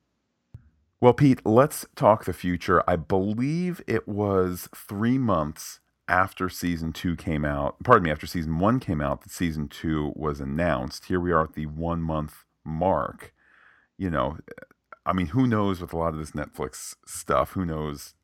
Well, 1.00 1.12
Pete, 1.12 1.44
let's 1.44 1.84
talk 1.94 2.24
the 2.24 2.32
future. 2.32 2.82
I 2.88 2.96
believe 2.96 3.82
it 3.86 4.08
was 4.08 4.68
three 4.74 5.18
months 5.18 5.80
after 6.08 6.48
season 6.48 6.92
two 6.92 7.14
came 7.14 7.44
out, 7.44 7.76
pardon 7.84 8.04
me, 8.04 8.10
after 8.10 8.26
season 8.26 8.58
one 8.58 8.80
came 8.80 9.00
out, 9.00 9.22
that 9.22 9.30
season 9.30 9.68
two 9.68 10.12
was 10.16 10.40
announced. 10.40 11.06
Here 11.06 11.20
we 11.20 11.32
are 11.32 11.44
at 11.44 11.54
the 11.54 11.66
one 11.66 12.02
month 12.02 12.44
mark. 12.64 13.32
You 13.98 14.10
know, 14.10 14.38
I 15.04 15.12
mean, 15.12 15.26
who 15.26 15.46
knows 15.46 15.80
with 15.80 15.92
a 15.92 15.96
lot 15.96 16.14
of 16.14 16.18
this 16.18 16.32
Netflix 16.32 16.94
stuff? 17.06 17.52
Who 17.52 17.64
knows 17.64 18.14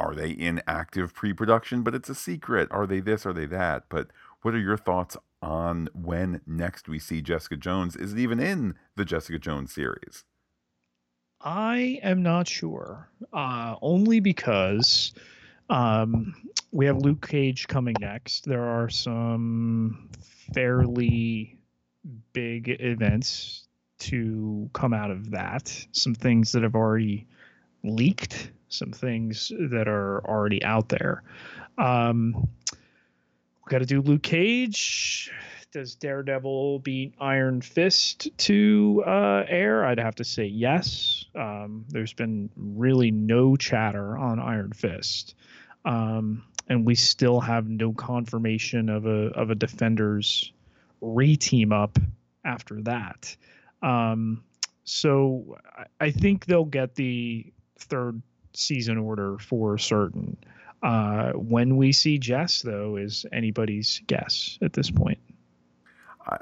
are 0.00 0.14
they 0.14 0.30
in 0.30 0.62
active 0.66 1.14
pre-production? 1.14 1.82
But 1.82 1.94
it's 1.94 2.08
a 2.08 2.14
secret. 2.14 2.68
Are 2.70 2.86
they 2.86 3.00
this? 3.00 3.26
Are 3.26 3.32
they 3.32 3.46
that? 3.46 3.84
But 3.88 4.08
what 4.42 4.54
are 4.54 4.58
your 4.58 4.78
thoughts 4.78 5.16
on 5.42 5.88
when 5.94 6.40
next 6.46 6.88
we 6.88 6.98
see 6.98 7.20
jessica 7.20 7.56
jones? 7.56 7.96
Is 7.96 8.14
it 8.14 8.18
even 8.18 8.40
in 8.40 8.74
the 8.96 9.04
jessica 9.04 9.38
jones 9.38 9.72
series? 9.72 10.24
I 11.42 12.00
am 12.02 12.22
not 12.22 12.48
sure 12.48 13.08
uh, 13.32 13.76
only 13.80 14.20
because 14.20 15.12
um, 15.70 16.34
we 16.72 16.86
have 16.86 16.98
luke 16.98 17.26
cage 17.26 17.66
coming 17.68 17.96
next. 18.00 18.44
There 18.44 18.64
are 18.64 18.90
some 18.90 20.10
fairly 20.52 21.58
big 22.32 22.68
events 22.80 23.66
to 24.00 24.68
come 24.72 24.92
out 24.92 25.10
of 25.10 25.30
that. 25.30 25.86
Some 25.92 26.14
things 26.14 26.52
that 26.52 26.62
have 26.62 26.74
already 26.74 27.26
leaked 27.84 28.50
some 28.70 28.92
things 28.92 29.52
that 29.70 29.88
are 29.88 30.24
already 30.26 30.62
out 30.64 30.88
there. 30.88 31.22
Um, 31.76 32.48
we 32.72 33.70
got 33.70 33.78
to 33.78 33.86
do 33.86 34.00
Luke 34.00 34.22
Cage. 34.22 35.30
Does 35.72 35.94
Daredevil 35.94 36.80
beat 36.80 37.14
Iron 37.20 37.60
Fist 37.60 38.28
to 38.38 39.04
uh, 39.06 39.44
air? 39.46 39.84
I'd 39.84 40.00
have 40.00 40.16
to 40.16 40.24
say 40.24 40.46
yes. 40.46 41.24
Um, 41.36 41.84
there's 41.88 42.12
been 42.12 42.50
really 42.56 43.12
no 43.12 43.54
chatter 43.54 44.18
on 44.18 44.40
Iron 44.40 44.72
Fist, 44.72 45.36
um, 45.84 46.42
and 46.68 46.84
we 46.84 46.96
still 46.96 47.38
have 47.38 47.68
no 47.68 47.92
confirmation 47.92 48.88
of 48.88 49.06
a 49.06 49.28
of 49.36 49.50
a 49.50 49.54
Defenders 49.54 50.52
re-team 51.00 51.72
up 51.72 51.98
after 52.44 52.82
that. 52.82 53.36
Um, 53.80 54.42
so 54.82 55.56
I, 55.78 56.06
I 56.06 56.10
think 56.10 56.46
they'll 56.46 56.64
get 56.64 56.96
the 56.96 57.52
third 57.78 58.20
season 58.52 58.98
order 58.98 59.38
for 59.38 59.78
certain. 59.78 60.36
Uh, 60.82 61.32
when 61.32 61.76
we 61.76 61.92
see 61.92 62.18
Jess, 62.18 62.62
though, 62.62 62.96
is 62.96 63.26
anybody's 63.32 64.00
guess 64.06 64.58
at 64.62 64.72
this 64.72 64.90
point. 64.90 65.18
I, 66.26 66.38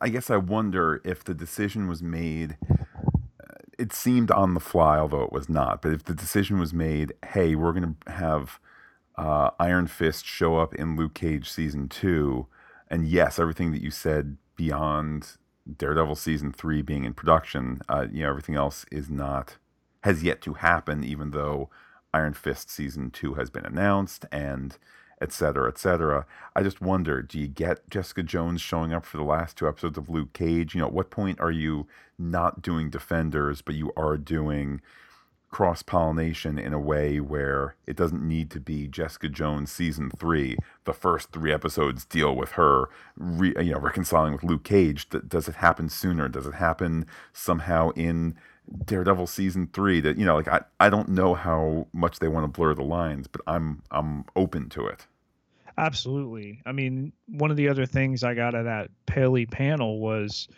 I 0.00 0.08
guess 0.08 0.30
I 0.30 0.36
wonder 0.36 1.00
if 1.04 1.24
the 1.24 1.34
decision 1.34 1.86
was 1.88 2.02
made. 2.02 2.56
Uh, 2.70 3.54
it 3.78 3.92
seemed 3.92 4.30
on 4.30 4.54
the 4.54 4.60
fly, 4.60 4.98
although 4.98 5.22
it 5.22 5.32
was 5.32 5.48
not. 5.48 5.82
But 5.82 5.92
if 5.92 6.04
the 6.04 6.14
decision 6.14 6.58
was 6.58 6.74
made, 6.74 7.12
hey, 7.24 7.54
we're 7.54 7.72
going 7.72 7.96
to 8.04 8.12
have 8.12 8.58
uh, 9.16 9.50
Iron 9.60 9.86
Fist 9.86 10.24
show 10.24 10.58
up 10.58 10.74
in 10.74 10.96
Luke 10.96 11.14
Cage 11.14 11.50
season 11.50 11.88
two, 11.88 12.46
and 12.88 13.06
yes, 13.06 13.38
everything 13.38 13.72
that 13.72 13.82
you 13.82 13.90
said 13.90 14.36
beyond 14.56 15.36
Daredevil 15.76 16.16
season 16.16 16.52
three 16.52 16.82
being 16.82 17.04
in 17.04 17.14
production, 17.14 17.80
uh, 17.88 18.06
you 18.10 18.22
know, 18.22 18.30
everything 18.30 18.54
else 18.54 18.86
is 18.90 19.10
not 19.10 19.58
has 20.02 20.22
yet 20.22 20.40
to 20.42 20.54
happen, 20.54 21.04
even 21.04 21.30
though 21.30 21.70
Iron 22.14 22.34
Fist 22.34 22.70
season 22.70 23.10
two 23.10 23.34
has 23.34 23.50
been 23.50 23.66
announced 23.66 24.24
and 24.32 24.78
et 25.20 25.32
cetera, 25.32 25.68
et 25.68 25.78
cetera. 25.78 26.24
I 26.54 26.62
just 26.62 26.80
wonder, 26.80 27.22
do 27.22 27.38
you 27.38 27.48
get 27.48 27.90
Jessica 27.90 28.22
Jones 28.22 28.60
showing 28.60 28.92
up 28.92 29.04
for 29.04 29.16
the 29.16 29.24
last 29.24 29.56
two 29.56 29.66
episodes 29.66 29.98
of 29.98 30.08
Luke 30.08 30.32
Cage? 30.32 30.74
You 30.74 30.80
know, 30.80 30.86
at 30.86 30.92
what 30.92 31.10
point 31.10 31.40
are 31.40 31.50
you 31.50 31.88
not 32.18 32.62
doing 32.62 32.88
Defenders, 32.88 33.60
but 33.60 33.74
you 33.74 33.92
are 33.96 34.16
doing 34.16 34.80
cross 35.50 35.82
pollination 35.82 36.58
in 36.58 36.72
a 36.72 36.78
way 36.78 37.20
where 37.20 37.74
it 37.86 37.96
doesn't 37.96 38.26
need 38.26 38.50
to 38.50 38.60
be 38.60 38.86
Jessica 38.86 39.28
Jones 39.28 39.72
season 39.72 40.10
three. 40.10 40.56
The 40.84 40.92
first 40.92 41.32
three 41.32 41.52
episodes 41.52 42.04
deal 42.04 42.36
with 42.36 42.52
her, 42.52 42.88
re, 43.16 43.54
you 43.58 43.72
know, 43.72 43.80
reconciling 43.80 44.34
with 44.34 44.44
Luke 44.44 44.62
Cage. 44.62 45.08
Does 45.08 45.48
it 45.48 45.56
happen 45.56 45.88
sooner? 45.88 46.28
Does 46.28 46.46
it 46.46 46.54
happen 46.54 47.06
somehow 47.32 47.90
in 47.90 48.36
Daredevil 48.84 49.26
season 49.26 49.68
three 49.72 50.00
that 50.00 50.18
you 50.18 50.26
know 50.26 50.34
like 50.34 50.48
I, 50.48 50.62
I 50.80 50.90
don't 50.90 51.10
know 51.10 51.34
how 51.34 51.86
much 51.92 52.18
they 52.18 52.28
want 52.28 52.44
to 52.44 52.48
blur 52.48 52.74
the 52.74 52.82
lines 52.82 53.26
but 53.26 53.40
I'm 53.46 53.82
I'm 53.90 54.24
open 54.36 54.68
to 54.70 54.86
it. 54.86 55.06
Absolutely. 55.76 56.62
I 56.66 56.72
mean 56.72 57.12
one 57.26 57.50
of 57.50 57.56
the 57.56 57.68
other 57.68 57.86
things 57.86 58.24
I 58.24 58.34
got 58.34 58.54
at 58.54 58.64
that 58.64 58.90
Paley 59.06 59.46
panel 59.46 60.00
was 60.00 60.48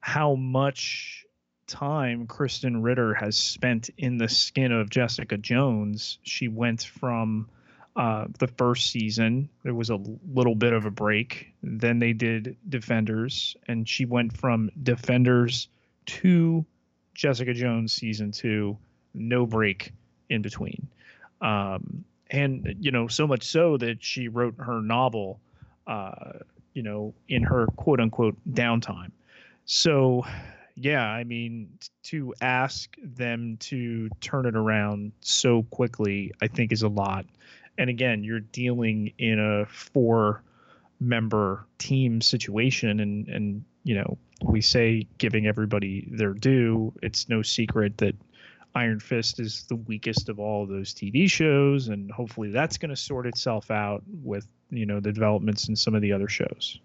how 0.00 0.34
much 0.34 1.24
time 1.66 2.26
Krysten 2.26 2.82
Ritter 2.82 3.14
has 3.14 3.36
spent 3.36 3.90
in 3.96 4.18
the 4.18 4.28
skin 4.28 4.72
of 4.72 4.90
Jessica 4.90 5.36
Jones. 5.38 6.18
She 6.22 6.48
went 6.48 6.82
from 6.82 7.48
uh, 7.94 8.26
the 8.38 8.46
first 8.46 8.90
season 8.90 9.50
there 9.64 9.74
was 9.74 9.90
a 9.90 10.00
little 10.32 10.54
bit 10.54 10.72
of 10.72 10.86
a 10.86 10.90
break 10.90 11.52
then 11.62 11.98
they 11.98 12.14
did 12.14 12.56
Defenders 12.66 13.54
and 13.68 13.86
she 13.86 14.06
went 14.06 14.34
from 14.34 14.70
Defenders 14.82 15.68
to 16.06 16.64
Jessica 17.14 17.54
Jones 17.54 17.92
season 17.92 18.32
two, 18.32 18.76
no 19.14 19.46
break 19.46 19.92
in 20.30 20.42
between. 20.42 20.88
Um, 21.40 22.04
and 22.32 22.76
you 22.80 22.90
know 22.90 23.06
so 23.06 23.26
much 23.26 23.44
so 23.44 23.76
that 23.76 24.02
she 24.02 24.28
wrote 24.28 24.54
her 24.58 24.80
novel 24.80 25.38
uh, 25.86 26.32
you 26.72 26.82
know 26.82 27.14
in 27.28 27.42
her 27.42 27.66
quote 27.76 28.00
unquote 28.00 28.36
downtime 28.50 29.12
so 29.66 30.24
yeah 30.74 31.04
i 31.04 31.22
mean 31.22 31.68
to 32.02 32.34
ask 32.40 32.96
them 33.02 33.56
to 33.58 34.08
turn 34.20 34.46
it 34.46 34.56
around 34.56 35.12
so 35.20 35.62
quickly 35.64 36.32
i 36.40 36.48
think 36.48 36.72
is 36.72 36.82
a 36.82 36.88
lot 36.88 37.26
and 37.78 37.90
again 37.90 38.24
you're 38.24 38.40
dealing 38.40 39.12
in 39.18 39.38
a 39.38 39.66
four 39.66 40.42
member 40.98 41.66
team 41.78 42.20
situation 42.20 43.00
and 43.00 43.28
and 43.28 43.64
you 43.84 43.94
know 43.94 44.16
we 44.44 44.60
say 44.60 45.06
giving 45.18 45.46
everybody 45.46 46.08
their 46.10 46.32
due 46.32 46.92
it's 47.02 47.28
no 47.28 47.42
secret 47.42 47.98
that 47.98 48.14
Iron 48.74 49.00
Fist 49.00 49.38
is 49.38 49.64
the 49.64 49.76
weakest 49.76 50.28
of 50.28 50.38
all 50.38 50.62
of 50.62 50.68
those 50.68 50.94
TV 50.94 51.30
shows, 51.30 51.88
and 51.88 52.10
hopefully 52.10 52.50
that's 52.50 52.78
going 52.78 52.90
to 52.90 52.96
sort 52.96 53.26
itself 53.26 53.70
out 53.70 54.02
with 54.22 54.46
you 54.70 54.86
know 54.86 55.00
the 55.00 55.12
developments 55.12 55.68
in 55.68 55.76
some 55.76 55.94
of 55.94 56.02
the 56.02 56.12
other 56.12 56.28
shows. 56.28 56.80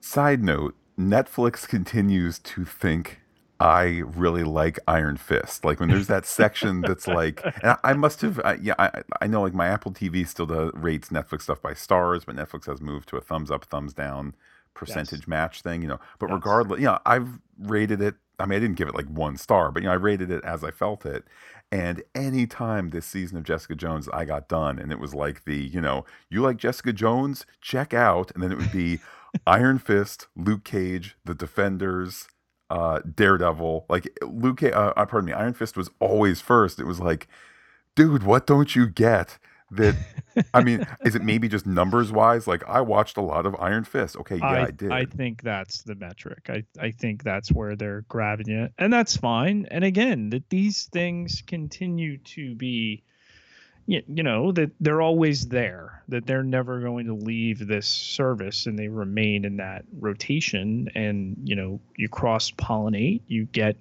Side 0.00 0.42
note: 0.42 0.74
Netflix 0.98 1.68
continues 1.68 2.38
to 2.40 2.64
think 2.64 3.20
I 3.60 4.02
really 4.04 4.42
like 4.42 4.78
Iron 4.88 5.16
Fist. 5.16 5.64
Like 5.64 5.78
when 5.78 5.88
there's 5.88 6.08
that 6.08 6.26
section 6.26 6.80
that's 6.80 7.06
like, 7.06 7.42
and 7.62 7.76
I 7.84 7.92
must 7.92 8.20
have, 8.22 8.40
I, 8.44 8.54
yeah, 8.54 8.74
I, 8.78 9.02
I 9.20 9.26
know 9.26 9.42
like 9.42 9.54
my 9.54 9.68
Apple 9.68 9.92
TV 9.92 10.26
still 10.26 10.46
does, 10.46 10.72
rates 10.74 11.10
Netflix 11.10 11.42
stuff 11.42 11.62
by 11.62 11.74
stars, 11.74 12.24
but 12.24 12.36
Netflix 12.36 12.66
has 12.66 12.80
moved 12.80 13.08
to 13.10 13.16
a 13.16 13.20
thumbs 13.20 13.50
up, 13.50 13.64
thumbs 13.66 13.94
down 13.94 14.34
percentage 14.76 15.20
yes. 15.20 15.28
match 15.28 15.62
thing, 15.62 15.82
you 15.82 15.88
know. 15.88 15.98
But 16.20 16.28
yes. 16.28 16.34
regardless, 16.34 16.78
you 16.78 16.86
know, 16.86 16.98
I've 17.04 17.40
rated 17.58 18.00
it 18.00 18.14
I 18.38 18.46
mean, 18.46 18.56
I 18.58 18.60
didn't 18.60 18.76
give 18.76 18.88
it 18.88 18.94
like 18.94 19.06
one 19.06 19.36
star, 19.36 19.70
but 19.72 19.82
you 19.82 19.88
know, 19.88 19.92
I 19.92 19.96
rated 19.96 20.30
it 20.30 20.44
as 20.44 20.62
I 20.62 20.70
felt 20.70 21.06
it. 21.06 21.24
And 21.72 22.02
anytime 22.14 22.90
this 22.90 23.06
season 23.06 23.38
of 23.38 23.44
Jessica 23.44 23.74
Jones 23.74 24.08
I 24.12 24.24
got 24.24 24.48
done, 24.48 24.78
and 24.78 24.92
it 24.92 25.00
was 25.00 25.14
like 25.14 25.44
the, 25.44 25.56
you 25.56 25.80
know, 25.80 26.04
you 26.30 26.42
like 26.42 26.58
Jessica 26.58 26.92
Jones, 26.92 27.46
check 27.60 27.92
out, 27.92 28.30
and 28.34 28.42
then 28.42 28.52
it 28.52 28.58
would 28.58 28.72
be 28.72 29.00
Iron 29.46 29.78
Fist, 29.78 30.28
Luke 30.36 30.64
Cage, 30.64 31.16
The 31.24 31.34
Defenders, 31.34 32.28
uh, 32.70 33.00
Daredevil. 33.00 33.86
Like 33.88 34.16
Luke, 34.22 34.62
uh, 34.62 34.92
uh, 34.96 35.06
pardon 35.06 35.26
me, 35.26 35.32
Iron 35.32 35.54
Fist 35.54 35.76
was 35.76 35.90
always 35.98 36.40
first. 36.40 36.78
It 36.78 36.86
was 36.86 37.00
like, 37.00 37.26
dude, 37.94 38.22
what 38.22 38.46
don't 38.46 38.76
you 38.76 38.86
get? 38.86 39.38
That 39.72 39.96
I 40.54 40.62
mean, 40.62 40.86
is 41.04 41.14
it 41.14 41.22
maybe 41.22 41.48
just 41.48 41.66
numbers 41.66 42.12
wise? 42.12 42.46
Like 42.46 42.64
I 42.68 42.80
watched 42.80 43.16
a 43.16 43.22
lot 43.22 43.46
of 43.46 43.56
Iron 43.58 43.84
Fist. 43.84 44.16
Okay, 44.16 44.36
yeah, 44.36 44.46
I, 44.46 44.62
I, 44.64 44.70
did. 44.70 44.92
I 44.92 45.04
think 45.04 45.42
that's 45.42 45.82
the 45.82 45.94
metric. 45.94 46.48
I, 46.48 46.64
I 46.80 46.90
think 46.90 47.22
that's 47.24 47.50
where 47.50 47.76
they're 47.76 48.02
grabbing 48.08 48.50
it. 48.50 48.72
And 48.78 48.92
that's 48.92 49.16
fine. 49.16 49.66
And 49.70 49.84
again, 49.84 50.30
that 50.30 50.48
these 50.50 50.84
things 50.92 51.42
continue 51.46 52.18
to 52.18 52.54
be 52.54 53.04
you, 53.86 54.02
you 54.08 54.22
know 54.22 54.52
that 54.52 54.72
they're 54.80 55.00
always 55.00 55.48
there 55.48 56.02
that 56.08 56.26
they're 56.26 56.42
never 56.42 56.80
going 56.80 57.06
to 57.06 57.14
leave 57.14 57.66
this 57.66 57.86
service 57.86 58.66
and 58.66 58.78
they 58.78 58.88
remain 58.88 59.44
in 59.44 59.56
that 59.56 59.84
rotation. 59.98 60.88
And 60.94 61.36
you 61.44 61.56
know 61.56 61.80
you 61.96 62.08
cross 62.08 62.50
pollinate 62.50 63.22
you 63.26 63.46
get 63.46 63.76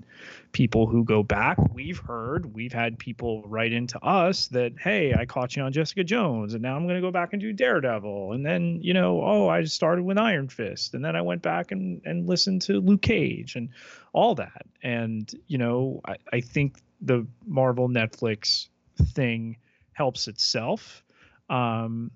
people 0.52 0.88
who 0.88 1.04
go 1.04 1.22
back. 1.24 1.58
We've 1.74 1.98
heard 1.98 2.54
we've 2.54 2.72
had 2.72 2.98
people 2.98 3.44
write 3.46 3.74
into 3.74 4.00
us 4.00 4.48
that 4.50 4.74
hey 4.80 5.14
i 5.14 5.26
caught 5.26 5.56
you 5.56 5.64
on 5.64 5.74
jessica 5.74 6.04
jones 6.04 6.54
and 6.54 6.64
now 6.64 6.76
i'm 6.76 6.84
going 6.84 6.96
to 6.96 7.02
go 7.02 7.12
back 7.12 7.34
and 7.34 7.42
do 7.42 7.52
daredevil. 7.52 8.34
And 8.34 8.46
then 8.46 8.80
you 8.82 8.94
know 8.94 9.22
oh 9.24 9.50
i 9.50 9.64
started 9.64 10.04
with 10.04 10.18
iron 10.18 10.48
fist. 10.48 10.94
And 10.94 11.04
then 11.04 11.16
i 11.16 11.22
went 11.22 11.42
back 11.42 11.72
and 11.72 12.02
and 12.06 12.28
listened 12.28 12.62
to 12.64 12.80
luke 12.80 13.02
cage 13.02 13.56
and 13.56 13.70
all 14.14 14.36
that. 14.36 14.66
And 14.84 15.32
you 15.48 15.58
know 15.58 16.02
i, 16.06 16.16
I 16.32 16.42
think 16.42 16.82
the 17.02 17.28
marvel 17.46 17.90
netflix 17.90 18.68
thing 18.98 19.58
helps 19.96 20.28
itself 20.28 21.04
um, 21.50 22.12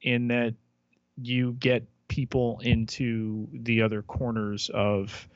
in 0.00 0.28
that 0.28 0.54
you 1.20 1.52
get 1.54 1.84
people 2.08 2.60
into 2.62 3.48
the 3.52 3.82
other 3.82 4.02
corners 4.02 4.70
of 4.72 5.28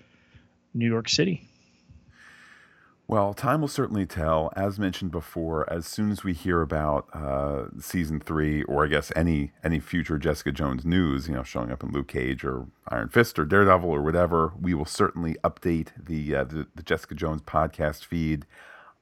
New 0.75 0.89
York 0.89 1.09
City. 1.09 1.49
Well, 3.09 3.33
time 3.33 3.63
will 3.63 3.69
certainly 3.69 4.05
tell. 4.05 4.53
As 4.55 4.79
mentioned 4.79 5.11
before, 5.11 5.71
as 5.73 5.87
soon 5.87 6.11
as 6.11 6.23
we 6.23 6.35
hear 6.35 6.61
about 6.61 7.09
uh, 7.15 7.65
season 7.81 8.21
three, 8.21 8.63
or 8.65 8.85
I 8.85 8.89
guess 8.89 9.11
any 9.17 9.51
any 9.65 9.81
future 9.81 10.19
Jessica 10.19 10.53
Jones 10.53 10.85
news, 10.85 11.27
you 11.27 11.35
know, 11.35 11.43
showing 11.43 11.73
up 11.73 11.83
in 11.83 11.91
Luke 11.91 12.09
Cage 12.09 12.45
or 12.45 12.67
Iron 12.89 13.09
Fist 13.09 13.39
or 13.39 13.47
Daredevil 13.47 13.89
or 13.89 14.03
whatever, 14.03 14.53
we 14.61 14.75
will 14.75 14.85
certainly 14.85 15.37
update 15.43 15.89
the 15.99 16.35
uh, 16.37 16.45
the, 16.45 16.67
the 16.77 16.83
Jessica 16.83 17.15
Jones 17.15 17.41
podcast 17.41 18.05
feed. 18.05 18.45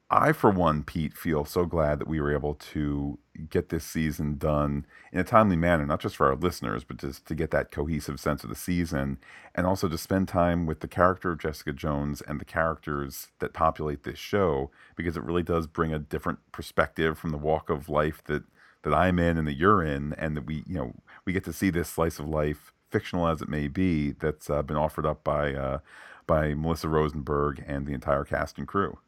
I, 0.09 0.31
for 0.31 0.51
one, 0.51 0.85
Pete, 0.85 1.15
feel 1.15 1.45
so 1.45 1.65
glad 1.67 1.99
that 1.99 2.07
we 2.07 2.21
were 2.21 2.33
able 2.33 2.55
to 2.55 3.19
get 3.51 3.71
this 3.71 3.85
season 3.85 4.39
done 4.39 4.87
in 5.11 5.19
a 5.19 5.25
timely 5.25 5.57
manner, 5.57 5.85
not 5.85 6.01
just 6.01 6.15
for 6.15 6.29
our 6.29 6.37
listeners, 6.37 6.85
but 6.85 6.97
just 6.99 7.27
to 7.27 7.35
get 7.35 7.51
that 7.51 7.73
cohesive 7.73 8.21
sense 8.21 8.45
of 8.45 8.51
the 8.51 8.55
season 8.55 9.19
and 9.53 9.67
also 9.67 9.89
to 9.89 9.99
spend 9.99 10.29
time 10.29 10.65
with 10.65 10.79
the 10.79 10.87
character 10.87 11.33
of 11.33 11.41
Jessica 11.41 11.73
Jones 11.73 12.23
and 12.23 12.41
the 12.41 12.45
characters 12.45 13.29
that 13.41 13.53
populate 13.53 14.05
this 14.05 14.19
show 14.19 14.71
because 14.95 15.17
it 15.17 15.25
really 15.25 15.43
does 15.43 15.67
bring 15.67 15.93
a 15.93 15.99
different 15.99 16.39
perspective 16.53 17.19
from 17.19 17.31
the 17.31 17.39
walk 17.39 17.69
of 17.69 17.89
life 17.89 18.23
that, 18.27 18.45
that 18.85 18.95
I'm 18.95 19.19
in 19.19 19.37
and 19.37 19.49
that 19.49 19.57
you're 19.57 19.83
in, 19.83 20.15
and 20.15 20.37
that 20.37 20.47
we, 20.47 20.63
you 20.69 20.77
know, 20.77 20.95
we 21.25 21.33
get 21.33 21.45
to 21.45 21.53
see 21.53 21.71
this 21.71 21.89
slice 21.89 22.21
of 22.21 22.29
life, 22.29 22.73
fictional 22.93 23.27
as 23.27 23.43
it 23.43 23.49
may 23.49 23.67
be, 23.67 24.13
that's 24.13 24.49
uh, 24.51 24.63
been 24.63 24.77
offered 24.77 25.05
up 25.05 25.25
by, 25.25 25.53
uh, 25.53 25.81
by 26.29 26.55
Melissa 26.55 26.89
Rosenberg 26.89 27.65
and 27.67 27.87
the 27.87 27.93
entire 27.93 28.25
cast 28.25 28.57
and 28.57 28.69
crew 28.69 28.99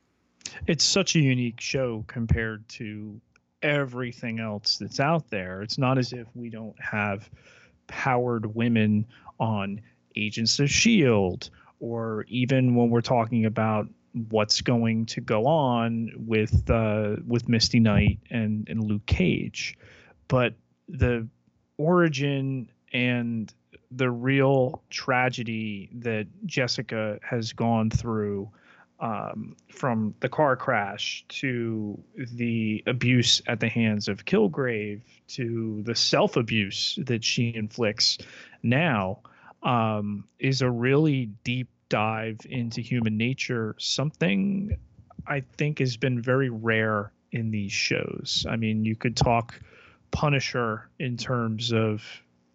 it's 0.67 0.85
such 0.85 1.17
a 1.17 1.21
unique 1.21 1.61
show 1.61 2.05
compared 2.07 2.69
to 2.69 3.21
everything 3.63 4.41
else 4.41 4.77
that's 4.77 5.01
out 5.01 5.29
there. 5.31 5.63
It's 5.63 5.79
not 5.79 5.99
as 5.99 6.13
if 6.13 6.27
we 6.35 6.51
don't 6.51 6.81
have 6.81 7.29
powered 7.87 8.55
women 8.55 9.07
on 9.41 9.81
Agents 10.17 10.59
of 10.59 10.71
Shield 10.71 11.51
or 11.81 12.25
even 12.29 12.75
when 12.75 12.91
we're 12.91 13.01
talking 13.01 13.45
about 13.47 13.89
what's 14.31 14.61
going 14.61 15.07
to 15.07 15.21
go 15.21 15.47
on 15.47 16.11
with 16.17 16.69
uh, 16.71 17.17
with 17.27 17.49
Misty 17.49 17.81
Knight 17.81 18.19
and 18.31 18.69
and 18.69 18.83
Luke 18.83 19.07
Cage, 19.07 19.79
but 20.29 20.55
the 20.89 21.29
origin 21.77 22.71
and 22.93 23.53
the 23.91 24.11
real 24.11 24.83
tragedy 24.91 25.91
that 25.93 26.27
Jessica 26.47 27.19
has 27.23 27.53
gone 27.53 27.91
through 27.91 28.51
um, 29.01 29.57
from 29.71 30.15
the 30.21 30.29
car 30.29 30.57
crash 30.57 31.25
to 31.29 31.99
the 32.17 32.83
abuse 32.87 33.41
at 33.47 33.61
the 33.61 33.69
hands 33.69 34.09
of 34.09 34.25
Kilgrave 34.25 35.03
to 35.29 35.83
the 35.85 35.95
self 35.95 36.37
abuse 36.37 36.99
that 37.07 37.23
she 37.23 37.55
inflicts 37.55 38.19
now 38.63 39.21
um, 39.63 40.25
is 40.39 40.63
a 40.63 40.71
really 40.71 41.27
deep 41.45 41.69
dive 41.89 42.39
into 42.49 42.81
human 42.81 43.17
nature, 43.17 43.75
something 43.79 44.77
I 45.27 45.41
think 45.57 45.79
has 45.79 45.97
been 45.97 46.21
very 46.21 46.51
rare 46.51 47.13
in 47.33 47.51
these 47.51 47.73
shows. 47.73 48.47
I 48.49 48.57
mean, 48.57 48.85
you 48.85 48.97
could 48.97 49.17
talk 49.17 49.61
Punisher 50.11 50.89
in 50.99 51.17
terms 51.17 51.73
of, 51.73 52.03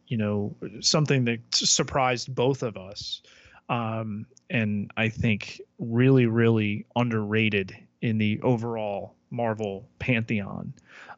you 0.07 0.17
know, 0.17 0.55
something 0.81 1.25
that 1.25 1.39
surprised 1.51 2.33
both 2.33 2.63
of 2.63 2.77
us 2.77 3.21
um, 3.69 4.25
and 4.49 4.91
I 4.97 5.09
think 5.09 5.61
really, 5.79 6.25
really 6.25 6.85
underrated 6.95 7.75
in 8.01 8.17
the 8.17 8.41
overall 8.41 9.15
Marvel 9.31 9.87
pantheon. 9.99 10.73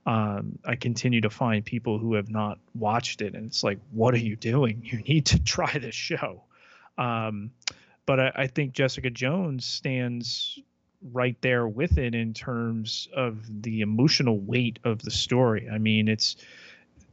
Um, 0.05 0.59
I 0.63 0.75
continue 0.75 1.21
to 1.21 1.29
find 1.29 1.65
people 1.65 1.97
who 1.97 2.13
have 2.13 2.29
not 2.29 2.59
watched 2.75 3.21
it, 3.21 3.33
and 3.35 3.47
it's 3.47 3.63
like, 3.63 3.79
what 3.91 4.13
are 4.13 4.19
you 4.19 4.35
doing? 4.35 4.81
You 4.85 4.99
need 4.99 5.25
to 5.27 5.43
try 5.43 5.77
this 5.77 5.95
show. 5.95 6.43
Um, 6.97 7.51
but 8.05 8.19
I, 8.19 8.31
I 8.35 8.47
think 8.47 8.73
Jessica 8.73 9.09
Jones 9.09 9.65
stands 9.65 10.59
right 11.13 11.39
there 11.41 11.67
with 11.67 11.97
it 11.97 12.15
in 12.15 12.33
terms 12.33 13.07
of 13.15 13.45
the 13.63 13.81
emotional 13.81 14.39
weight 14.39 14.79
of 14.83 15.01
the 15.01 15.11
story. 15.11 15.67
I 15.71 15.77
mean, 15.77 16.07
it's 16.07 16.35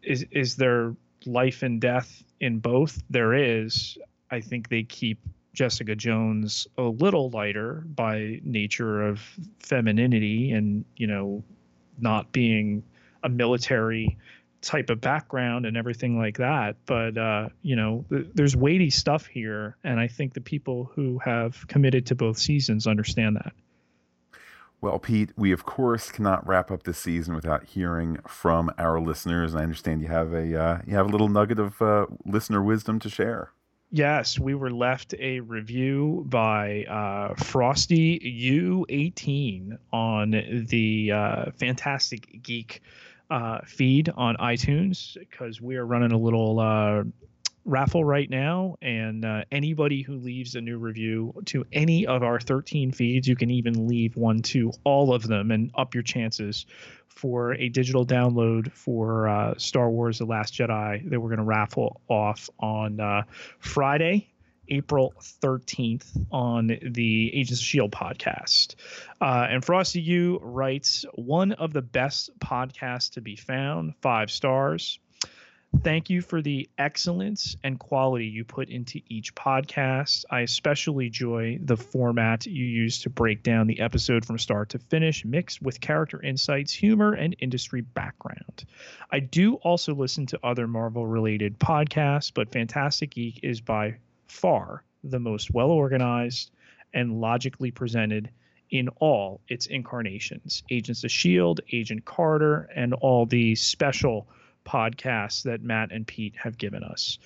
is 0.02 0.24
is 0.30 0.56
there 0.56 0.94
life 1.26 1.62
and 1.62 1.80
death 1.80 2.22
in 2.40 2.58
both? 2.58 3.02
There 3.10 3.34
is. 3.34 3.98
I 4.32 4.40
think 4.40 4.70
they 4.70 4.82
keep 4.82 5.20
Jessica 5.52 5.94
Jones 5.94 6.66
a 6.78 6.84
little 6.84 7.28
lighter 7.30 7.84
by 7.94 8.40
nature 8.42 9.02
of 9.02 9.20
femininity 9.58 10.52
and, 10.52 10.86
you 10.96 11.06
know, 11.06 11.44
not 11.98 12.32
being 12.32 12.82
a 13.22 13.28
military 13.28 14.16
type 14.62 14.88
of 14.88 15.02
background 15.02 15.66
and 15.66 15.76
everything 15.76 16.16
like 16.16 16.38
that. 16.38 16.76
But, 16.86 17.18
uh, 17.18 17.50
you 17.60 17.76
know, 17.76 18.06
th- 18.08 18.28
there's 18.34 18.56
weighty 18.56 18.88
stuff 18.88 19.26
here. 19.26 19.76
And 19.84 20.00
I 20.00 20.08
think 20.08 20.32
the 20.32 20.40
people 20.40 20.90
who 20.94 21.18
have 21.18 21.68
committed 21.68 22.06
to 22.06 22.14
both 22.14 22.38
seasons 22.38 22.86
understand 22.86 23.36
that. 23.36 23.52
Well, 24.80 24.98
Pete, 24.98 25.30
we 25.36 25.52
of 25.52 25.66
course 25.66 26.10
cannot 26.10 26.46
wrap 26.46 26.70
up 26.70 26.84
this 26.84 26.98
season 26.98 27.34
without 27.34 27.64
hearing 27.64 28.18
from 28.26 28.70
our 28.78 28.98
listeners. 28.98 29.52
And 29.52 29.60
I 29.60 29.62
understand 29.64 30.00
you 30.00 30.08
have 30.08 30.32
a 30.32 30.60
uh, 30.60 30.78
you 30.86 30.94
have 30.94 31.06
a 31.06 31.10
little 31.10 31.28
nugget 31.28 31.58
of 31.60 31.80
uh, 31.82 32.06
listener 32.24 32.62
wisdom 32.62 32.98
to 33.00 33.10
share. 33.10 33.52
Yes, 33.94 34.38
we 34.38 34.55
were 34.55 34.70
left 34.70 35.14
a 35.18 35.40
review 35.40 36.24
by 36.26 36.85
uh, 36.85 37.35
Frosty 37.35 38.18
U18 38.18 39.76
on 39.92 40.31
the 40.66 41.12
uh, 41.12 41.50
Fantastic 41.59 42.42
Geek 42.42 42.81
uh, 43.28 43.59
feed 43.66 44.09
on 44.16 44.38
iTunes 44.38 45.18
because 45.18 45.61
we 45.61 45.76
are 45.76 45.85
running 45.85 46.12
a 46.12 46.16
little 46.16 46.59
uh, 46.59 47.02
raffle 47.66 48.02
right 48.02 48.31
now. 48.31 48.76
And 48.81 49.26
uh, 49.26 49.44
anybody 49.52 50.00
who 50.00 50.16
leaves 50.16 50.55
a 50.55 50.62
new 50.62 50.78
review 50.78 51.35
to 51.46 51.66
any 51.70 52.07
of 52.07 52.22
our 52.22 52.40
13 52.40 52.92
feeds, 52.92 53.28
you 53.28 53.37
can 53.37 53.50
even 53.50 53.87
leave 53.87 54.16
one 54.16 54.40
to 54.42 54.72
all 54.85 55.12
of 55.12 55.26
them 55.26 55.50
and 55.50 55.70
up 55.74 55.92
your 55.92 56.02
chances 56.02 56.64
for 57.14 57.55
a 57.55 57.68
digital 57.68 58.07
download 58.07 58.72
for 58.72 59.29
uh, 59.29 59.55
Star 59.59 59.90
Wars 59.90 60.18
The 60.18 60.27
Last 60.27 60.55
Jedi 60.55 61.09
that 61.11 61.20
we're 61.20 61.29
going 61.29 61.38
to 61.38 61.44
raffle 61.44 62.01
off 62.09 62.51
on 62.59 63.01
uh, 63.01 63.22
Friday. 63.59 64.29
April 64.68 65.12
13th 65.20 66.27
on 66.31 66.68
the 66.83 67.35
Agents 67.35 67.61
of 67.61 67.64
S.H.I.E.L.D. 67.64 67.90
podcast. 67.90 68.77
Uh, 69.20 69.46
and 69.51 69.64
Frosty 69.64 70.01
U 70.01 70.38
writes, 70.40 71.05
one 71.14 71.53
of 71.53 71.72
the 71.72 71.83
best 71.83 72.31
podcasts 72.38 73.11
to 73.12 73.20
be 73.20 73.37
found, 73.37 73.94
five 74.01 74.31
stars. 74.31 74.98
Thank 75.80 76.11
you 76.11 76.20
for 76.20 76.42
the 76.42 76.68
excellence 76.78 77.56
and 77.64 77.78
quality 77.78 78.26
you 78.26 78.44
put 78.44 78.68
into 78.68 79.00
each 79.08 79.35
podcast. 79.35 80.24
I 80.30 80.40
especially 80.40 81.06
enjoy 81.06 81.58
the 81.61 81.76
format 81.76 82.46
you 82.46 82.64
use 82.64 83.00
to 83.00 83.11
break 83.11 83.42
down 83.42 83.66
the 83.66 83.80
episode 83.80 84.24
from 84.24 84.38
start 84.38 84.68
to 84.70 84.78
finish, 84.78 85.24
mixed 85.24 85.61
with 85.61 85.80
character 85.80 86.22
insights, 86.22 86.72
humor, 86.72 87.14
and 87.14 87.35
industry 87.40 87.80
background. 87.80 88.64
I 89.11 89.20
do 89.20 89.54
also 89.56 89.94
listen 89.94 90.26
to 90.26 90.40
other 90.44 90.68
Marvel 90.68 91.06
related 91.06 91.58
podcasts, 91.58 92.30
but 92.32 92.52
Fantastic 92.52 93.11
Geek 93.11 93.40
is 93.42 93.61
by 93.61 93.96
far 94.28 94.85
the 95.02 95.18
most 95.18 95.52
well 95.52 95.70
organized 95.70 96.52
and 96.94 97.20
logically 97.20 97.70
presented 97.70 98.30
in 98.70 98.88
all 99.00 99.40
its 99.48 99.66
incarnations 99.66 100.62
Agents 100.70 101.02
of 101.02 101.08
S.H.I.E.L.D., 101.08 101.62
Agent 101.72 102.04
Carter, 102.04 102.70
and 102.74 102.94
all 102.94 103.26
the 103.26 103.54
special 103.54 104.28
podcasts 104.64 105.42
that 105.42 105.62
Matt 105.62 105.92
and 105.92 106.07
Pete 106.07 106.35
have 106.37 106.59
given 106.59 106.83
us. 106.83 107.18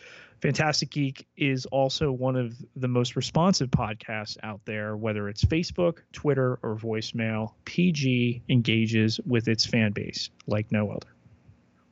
Fantastic 0.43 0.91
Geek 0.91 1.27
is 1.37 1.67
also 1.67 2.13
one 2.13 2.37
of 2.37 2.55
the 2.77 2.89
most 2.89 3.17
responsive 3.17 3.71
podcasts 3.71 4.37
out 4.43 4.61
there, 4.67 4.97
whether 4.97 5.29
it's 5.29 5.45
Facebook, 5.45 5.99
Twitter, 6.13 6.59
or 6.63 6.77
voicemail. 6.77 7.55
PG 7.65 8.43
engages 8.49 9.19
with 9.27 9.49
its 9.49 9.65
fan 9.65 9.93
base 9.93 10.31
like 10.47 10.71
no 10.71 10.91
other. 10.91 11.09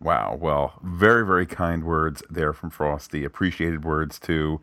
Wow. 0.01 0.37
Well, 0.39 0.79
very, 0.83 1.25
very 1.25 1.47
kind 1.47 1.83
words 1.83 2.23
there 2.29 2.53
from 2.53 2.69
Frosty. 2.69 3.25
Appreciated 3.25 3.85
words 3.85 4.19
too. 4.19 4.61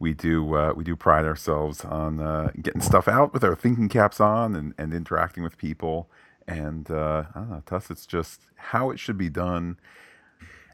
We 0.00 0.14
do 0.14 0.54
uh, 0.56 0.72
we 0.74 0.82
do 0.82 0.96
pride 0.96 1.24
ourselves 1.24 1.84
on 1.84 2.18
uh, 2.18 2.50
getting 2.60 2.80
stuff 2.80 3.06
out 3.06 3.32
with 3.32 3.44
our 3.44 3.54
thinking 3.54 3.88
caps 3.88 4.20
on 4.20 4.56
and, 4.56 4.74
and 4.76 4.92
interacting 4.92 5.44
with 5.44 5.56
people. 5.56 6.10
And 6.48 6.90
uh, 6.90 7.26
I 7.32 7.38
don't 7.38 7.50
know, 7.50 7.62
to 7.66 7.76
us, 7.76 7.90
it's 7.90 8.06
just 8.06 8.46
how 8.56 8.90
it 8.90 8.98
should 8.98 9.16
be 9.16 9.30
done. 9.30 9.78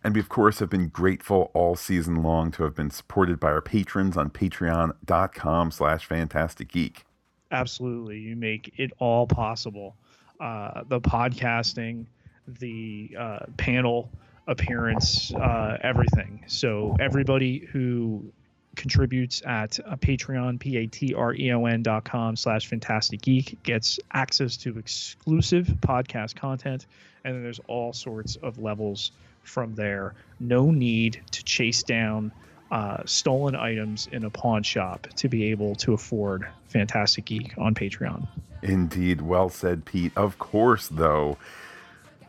And 0.06 0.14
we, 0.14 0.20
of 0.20 0.28
course, 0.28 0.60
have 0.60 0.70
been 0.70 0.86
grateful 0.86 1.50
all 1.52 1.74
season 1.74 2.22
long 2.22 2.52
to 2.52 2.62
have 2.62 2.76
been 2.76 2.90
supported 2.90 3.40
by 3.40 3.48
our 3.48 3.60
patrons 3.60 4.16
on 4.16 4.30
patreon.com 4.30 5.72
slash 5.72 6.06
fantastic 6.06 6.68
geek. 6.68 7.02
Absolutely. 7.50 8.20
You 8.20 8.36
make 8.36 8.72
it 8.76 8.92
all 9.00 9.26
possible. 9.26 9.96
Uh, 10.38 10.84
the 10.86 11.00
podcasting, 11.00 12.06
the 12.46 13.16
uh, 13.18 13.46
panel 13.56 14.08
appearance, 14.46 15.34
uh, 15.34 15.78
everything. 15.82 16.44
So 16.46 16.94
everybody 17.00 17.66
who 17.72 18.32
contributes 18.76 19.42
at 19.44 19.80
uh, 19.80 19.96
Patreon, 19.96 20.60
P-A-T-R-E-O-N 20.60 21.82
dot 21.82 22.04
com 22.04 22.36
slash 22.36 22.68
Fantastic 22.68 23.22
Geek 23.22 23.60
gets 23.64 23.98
access 24.12 24.56
to 24.58 24.78
exclusive 24.78 25.66
podcast 25.80 26.36
content. 26.36 26.86
And 27.24 27.34
then 27.34 27.42
there's 27.42 27.60
all 27.66 27.92
sorts 27.92 28.36
of 28.36 28.60
levels 28.60 29.10
from 29.46 29.74
there. 29.74 30.14
No 30.40 30.70
need 30.70 31.22
to 31.32 31.44
chase 31.44 31.82
down 31.82 32.32
uh, 32.70 32.98
stolen 33.04 33.54
items 33.54 34.08
in 34.12 34.24
a 34.24 34.30
pawn 34.30 34.62
shop 34.62 35.06
to 35.16 35.28
be 35.28 35.50
able 35.50 35.74
to 35.76 35.92
afford 35.92 36.46
Fantastic 36.68 37.26
Geek 37.26 37.54
on 37.58 37.74
Patreon. 37.74 38.26
Indeed. 38.62 39.20
Well 39.20 39.48
said, 39.48 39.84
Pete. 39.84 40.12
Of 40.16 40.38
course, 40.38 40.88
though, 40.88 41.36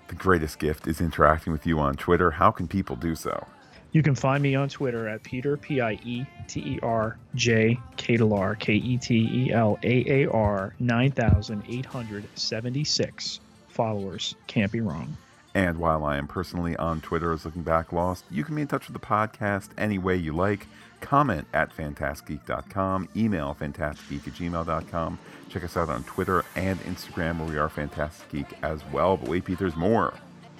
the 0.07 0.15
greatest 0.15 0.59
gift 0.59 0.87
is 0.87 1.01
interacting 1.01 1.51
with 1.51 1.65
you 1.65 1.79
on 1.79 1.95
Twitter. 1.95 2.31
How 2.31 2.51
can 2.51 2.67
people 2.67 2.95
do 2.95 3.15
so? 3.15 3.47
You 3.93 4.03
can 4.03 4.15
find 4.15 4.43
me 4.43 4.53
on 4.53 4.67
Twitter 4.69 5.07
at 5.07 5.23
Pieter, 5.23 5.57
P 5.57 5.81
I 5.81 5.93
E 6.03 6.25
T 6.47 6.59
E 6.59 6.79
R 6.83 7.17
J 7.35 7.79
Ketelaar, 7.95 8.59
K 8.59 8.73
E 8.73 8.97
T 8.97 9.15
E 9.15 9.51
L 9.51 9.79
A 9.81 10.23
A 10.23 10.29
R, 10.29 10.75
9,876 10.79 13.39
followers. 13.69 14.35
Can't 14.47 14.71
be 14.71 14.81
wrong. 14.81 15.17
And 15.57 15.79
while 15.79 16.05
I 16.05 16.17
am 16.17 16.27
personally 16.27 16.75
on 16.75 17.01
Twitter 17.01 17.33
as 17.33 17.43
Looking 17.43 17.63
Back 17.63 17.91
Lost, 17.91 18.25
you 18.29 18.43
can 18.43 18.53
be 18.53 18.61
in 18.61 18.67
touch 18.67 18.87
with 18.87 18.93
the 18.93 19.03
podcast 19.03 19.69
any 19.75 19.97
way 19.97 20.15
you 20.15 20.31
like. 20.31 20.67
Comment 21.01 21.47
at 21.51 21.75
fantasticgeek.com, 21.75 23.09
email 23.15 23.57
fantasticgeek 23.59 24.27
at 24.27 24.33
gmail.com. 24.35 25.17
Check 25.49 25.63
us 25.63 25.75
out 25.75 25.89
on 25.89 26.03
Twitter 26.03 26.45
and 26.55 26.79
Instagram 26.81 27.39
where 27.39 27.49
we 27.49 27.57
are 27.57 27.69
Fantastic 27.69 28.29
Geek 28.29 28.45
as 28.61 28.85
well. 28.93 29.17
But 29.17 29.29
wait, 29.29 29.45
Pete, 29.45 29.57
there's 29.57 29.75
more. 29.75 30.13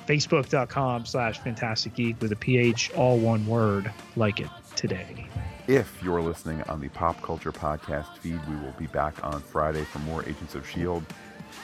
Facebook.com 0.08 1.06
slash 1.06 1.38
Fantastic 1.42 1.94
Geek 1.94 2.20
with 2.20 2.32
a 2.32 2.36
PH, 2.36 2.90
all 2.96 3.20
one 3.20 3.46
word, 3.46 3.92
like 4.16 4.40
it 4.40 4.50
today. 4.76 5.28
If 5.68 6.02
you're 6.02 6.22
listening 6.22 6.64
on 6.64 6.82
the 6.82 6.90
Pop 6.90 7.22
Culture 7.22 7.52
Podcast 7.52 8.18
feed, 8.18 8.40
we 8.50 8.56
will 8.56 8.74
be 8.80 8.88
back 8.88 9.24
on 9.24 9.42
Friday 9.42 9.84
for 9.84 10.00
more 10.00 10.24
Agents 10.24 10.56
of 10.56 10.64
S.H.I.E.L.D. 10.64 11.06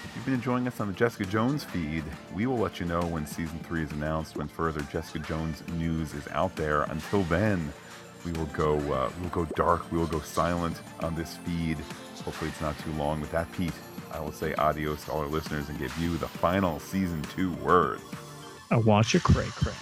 If 0.03 0.11
you've 0.15 0.25
been 0.25 0.33
enjoying 0.33 0.67
us 0.67 0.79
on 0.79 0.87
the 0.87 0.93
Jessica 0.93 1.25
Jones 1.25 1.63
feed, 1.63 2.03
we 2.33 2.45
will 2.45 2.57
let 2.57 2.79
you 2.79 2.85
know 2.85 3.01
when 3.01 3.25
season 3.25 3.59
three 3.59 3.83
is 3.83 3.91
announced, 3.91 4.37
when 4.37 4.47
further 4.47 4.81
Jessica 4.91 5.19
Jones 5.19 5.63
news 5.73 6.13
is 6.13 6.27
out 6.29 6.55
there. 6.55 6.83
Until 6.83 7.23
then, 7.23 7.71
we 8.25 8.31
will 8.33 8.45
go 8.47 8.77
uh, 8.93 9.09
we'll 9.19 9.29
go 9.29 9.45
dark, 9.55 9.91
we 9.91 9.97
will 9.97 10.07
go 10.07 10.19
silent 10.19 10.81
on 10.99 11.15
this 11.15 11.37
feed. 11.37 11.77
Hopefully 12.23 12.49
it's 12.51 12.61
not 12.61 12.77
too 12.79 12.91
long. 12.93 13.19
With 13.19 13.31
that, 13.31 13.51
Pete, 13.51 13.73
I 14.11 14.19
will 14.19 14.31
say 14.31 14.53
adios 14.55 15.05
to 15.05 15.11
all 15.11 15.19
our 15.21 15.27
listeners 15.27 15.69
and 15.69 15.77
give 15.77 15.95
you 15.97 16.17
the 16.17 16.27
final 16.27 16.79
season 16.79 17.21
two 17.35 17.51
word. 17.53 17.99
I 18.71 18.77
want 18.77 19.13
your 19.13 19.21
cray 19.21 19.47
cray. 19.55 19.73